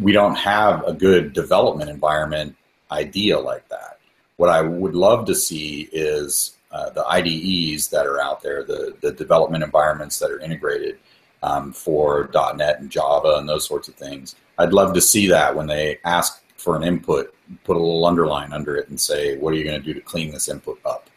[0.00, 2.56] we don't have a good development environment
[2.90, 3.98] idea like that.
[4.36, 8.94] What I would love to see is uh, the IDEs that are out there, the,
[9.00, 10.98] the development environments that are integrated
[11.42, 14.36] um, for .NET and Java and those sorts of things.
[14.58, 17.34] I'd love to see that when they ask for an input,
[17.64, 20.00] put a little underline under it and say, what are you going to do to
[20.00, 21.10] clean this input up?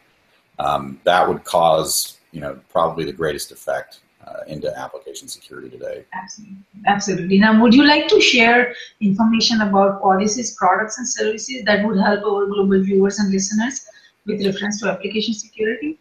[0.58, 6.04] Um, that would cause, you know, probably the greatest effect uh, into application security today.
[6.12, 6.56] Absolutely.
[6.86, 7.38] Absolutely.
[7.38, 12.24] Now, would you like to share information about policies, products, and services that would help
[12.24, 13.86] our global viewers and listeners
[14.26, 15.98] with reference to application security?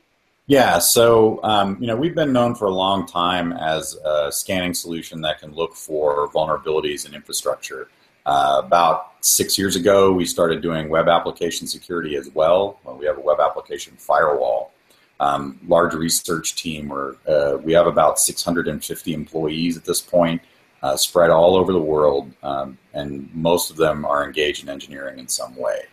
[0.47, 4.75] Yeah, so um, you know we've been known for a long time as a scanning
[4.75, 7.87] solution that can look for vulnerabilities in infrastructure.
[8.26, 12.80] Uh, about six years ago, we started doing web application security as well.
[12.84, 14.71] well we have a web application firewall.
[15.19, 20.41] Um, large research team where uh, we have about 650 employees at this point,
[20.84, 25.17] uh, spread all over the world, um, and most of them are engaged in engineering
[25.17, 25.84] in some way.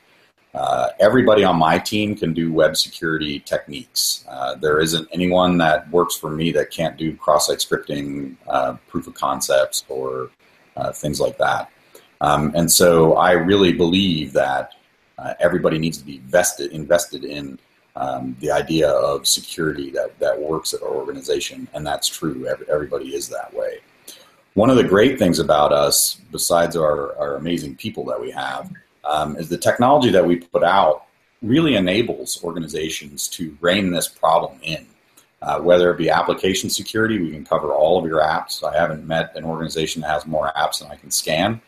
[0.54, 4.24] Uh, everybody on my team can do web security techniques.
[4.28, 9.06] Uh, there isn't anyone that works for me that can't do cross-site scripting, uh, proof
[9.06, 10.30] of concepts, or
[10.94, 11.70] things like that.
[12.22, 14.74] Um, and so I really believe that
[15.18, 17.58] uh, everybody needs to be vested, invested in
[17.96, 22.46] um, the idea of security that, that works at our organization, and that's true.
[22.46, 23.80] Every, everybody is that way.
[24.54, 28.70] One of the great things about us, besides our, our amazing people that we have,
[29.04, 31.06] um, is the technology that we put out
[31.42, 34.86] really enables organizations to rein this problem in.
[35.42, 38.62] Uh, whether it be application security, we can cover all of your apps.
[38.62, 41.60] I haven't met an organization that has more apps than I can scan.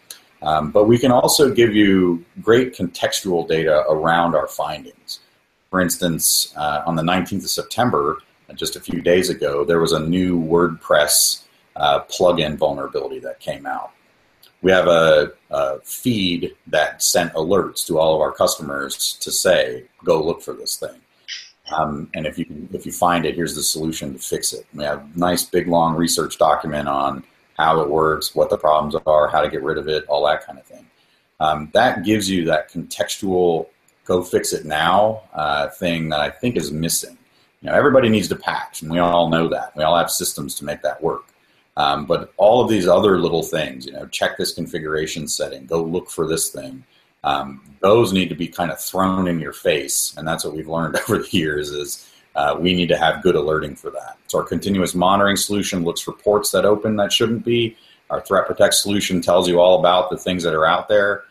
[0.44, 5.20] Um, but we can also give you great contextual data around our findings.
[5.70, 8.18] For instance, uh, on the 19th of September,
[8.54, 11.42] just a few days ago, there was a new WordPress
[11.76, 13.94] uh, plugin vulnerability that came out
[14.64, 19.84] we have a, a, feed that sent alerts to all of our customers to say,
[20.02, 20.98] go look for this thing.
[21.70, 24.66] Um, and if you if you find it, here's the solution to fix it.
[24.74, 27.24] We have a nice big long research document on
[27.56, 30.44] how it works, what the problems are, how to get rid of it, all that
[30.46, 30.86] kind of thing.
[31.40, 33.66] Um, that gives you that contextual
[34.04, 37.16] go fix it now uh, thing that I think is missing.
[37.62, 39.74] You know, everybody needs to patch, and we all know that.
[39.74, 41.24] We all have systems to make that work.
[41.76, 45.82] Um, but all of these other little things, you know, check this configuration setting, go
[45.82, 46.84] look for this thing.
[47.24, 50.68] Um, those need to be kind of thrown in your face, and that's what we've
[50.68, 51.70] learned over the years.
[51.70, 54.18] Is uh, we need to have good alerting for that.
[54.26, 57.76] So our continuous monitoring solution looks for ports that open that shouldn't be.
[58.10, 61.24] Our threat protect solution tells you all about the things that are out there.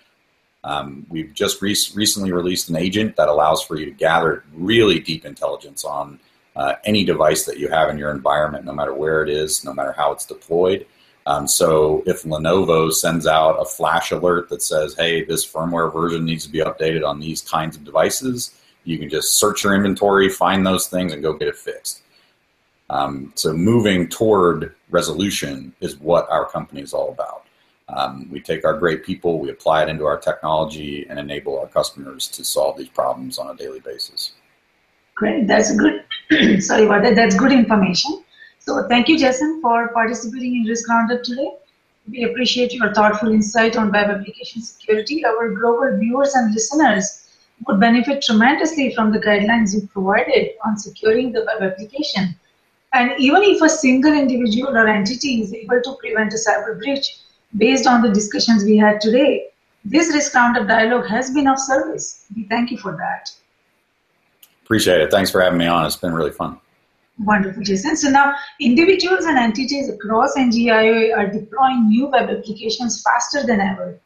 [0.64, 5.00] Um, we've just re- recently released an agent that allows for you to gather really
[5.00, 6.20] deep intelligence on
[6.56, 9.74] uh, any device that you have in your environment, no matter where it is, no
[9.74, 10.86] matter how it's deployed.
[11.26, 16.26] Um, so if Lenovo sends out a flash alert that says, hey, this firmware version
[16.26, 20.30] needs to be updated on these kinds of devices, you can just search your inventory,
[20.30, 22.02] find those things, and go get it fixed.
[22.90, 27.46] Um, so moving toward resolution is what our company is all about.
[27.90, 31.68] Um, we take our great people, we apply it into our technology, and enable our
[31.68, 34.34] customers to solve these problems on a daily basis.
[35.16, 36.04] Great, that's good.
[36.62, 37.16] Sorry about that.
[37.16, 38.24] That's good information.
[38.60, 41.52] So thank you, Jason, for participating in Risk Roundup today.
[42.10, 45.26] We appreciate your thoughtful insight on web application security.
[45.26, 47.23] Our global viewers and listeners
[47.68, 52.36] would benefit tremendously from the guidelines you provided on securing the web application.
[52.94, 57.18] And even if a single individual or entity is able to prevent a cyber breach
[57.58, 59.48] based on the discussions we had today,
[59.86, 62.26] this Risk Roundup dialogue has been of service.
[62.36, 63.32] We thank you for that.
[64.64, 65.12] Appreciate it.
[65.12, 65.86] Thanks for having me on.
[65.86, 66.60] It's been really fun.
[67.20, 67.96] Wonderful, Jason.
[67.96, 74.00] So now individuals and entities across NGIOA are deploying new web applications faster than ever.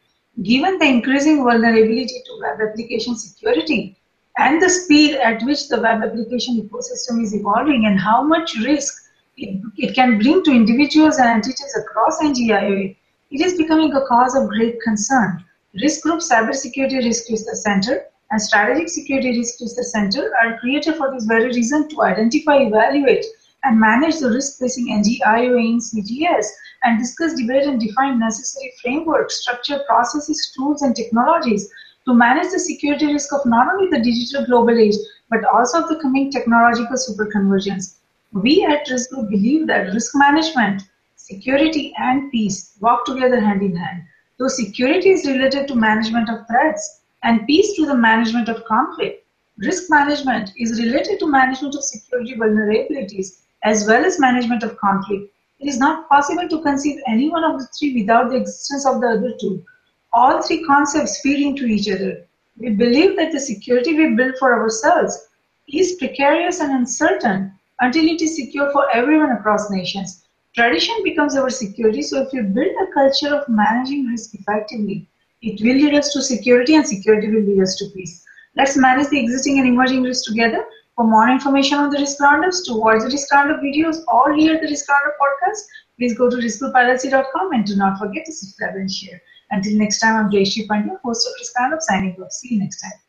[0.43, 3.97] Given the increasing vulnerability to web application security
[4.37, 8.93] and the speed at which the web application ecosystem is evolving and how much risk
[9.37, 12.95] it, it can bring to individuals and entities across NGIOA,
[13.31, 15.43] it is becoming a cause of great concern.
[15.81, 21.11] Risk Group Cybersecurity Risk Research Center and strategic security risk research center are created for
[21.11, 23.25] this very reason to identify, evaluate,
[23.63, 26.45] and manage the risk facing NGIOA in CGS
[26.83, 31.69] and discuss, debate, and define necessary framework, structure, processes, tools, and technologies
[32.05, 34.95] to manage the security risk of not only the digital global age,
[35.29, 37.97] but also of the coming technological superconvergence.
[38.31, 40.83] We at Risk Group believe that risk management,
[41.15, 44.03] security, and peace walk together hand in hand.
[44.37, 49.25] Though security is related to management of threats, and peace to the management of conflict.
[49.57, 55.33] Risk management is related to management of security vulnerabilities as well as management of conflict.
[55.59, 59.01] It is not possible to conceive any one of the three without the existence of
[59.01, 59.65] the other two.
[60.13, 62.25] All three concepts feed into each other.
[62.57, 65.29] We believe that the security we build for ourselves
[65.67, 70.23] is precarious and uncertain until it is secure for everyone across nations.
[70.55, 75.07] Tradition becomes our security, so if we build a culture of managing risk effectively,
[75.41, 78.23] it will lead us to security and security will lead us to peace.
[78.55, 80.65] Let's manage the existing and emerging risks together.
[80.97, 84.59] For more information on the risk roundups, to watch the risk roundup videos or hear
[84.59, 85.59] the risk roundup podcast,
[85.95, 89.21] please go to riskgroupllc.com and do not forget to subscribe and share.
[89.51, 92.31] Until next time, I'm Jayshree Pandya, host of Risk Roundup, signing off.
[92.31, 93.06] See you next time.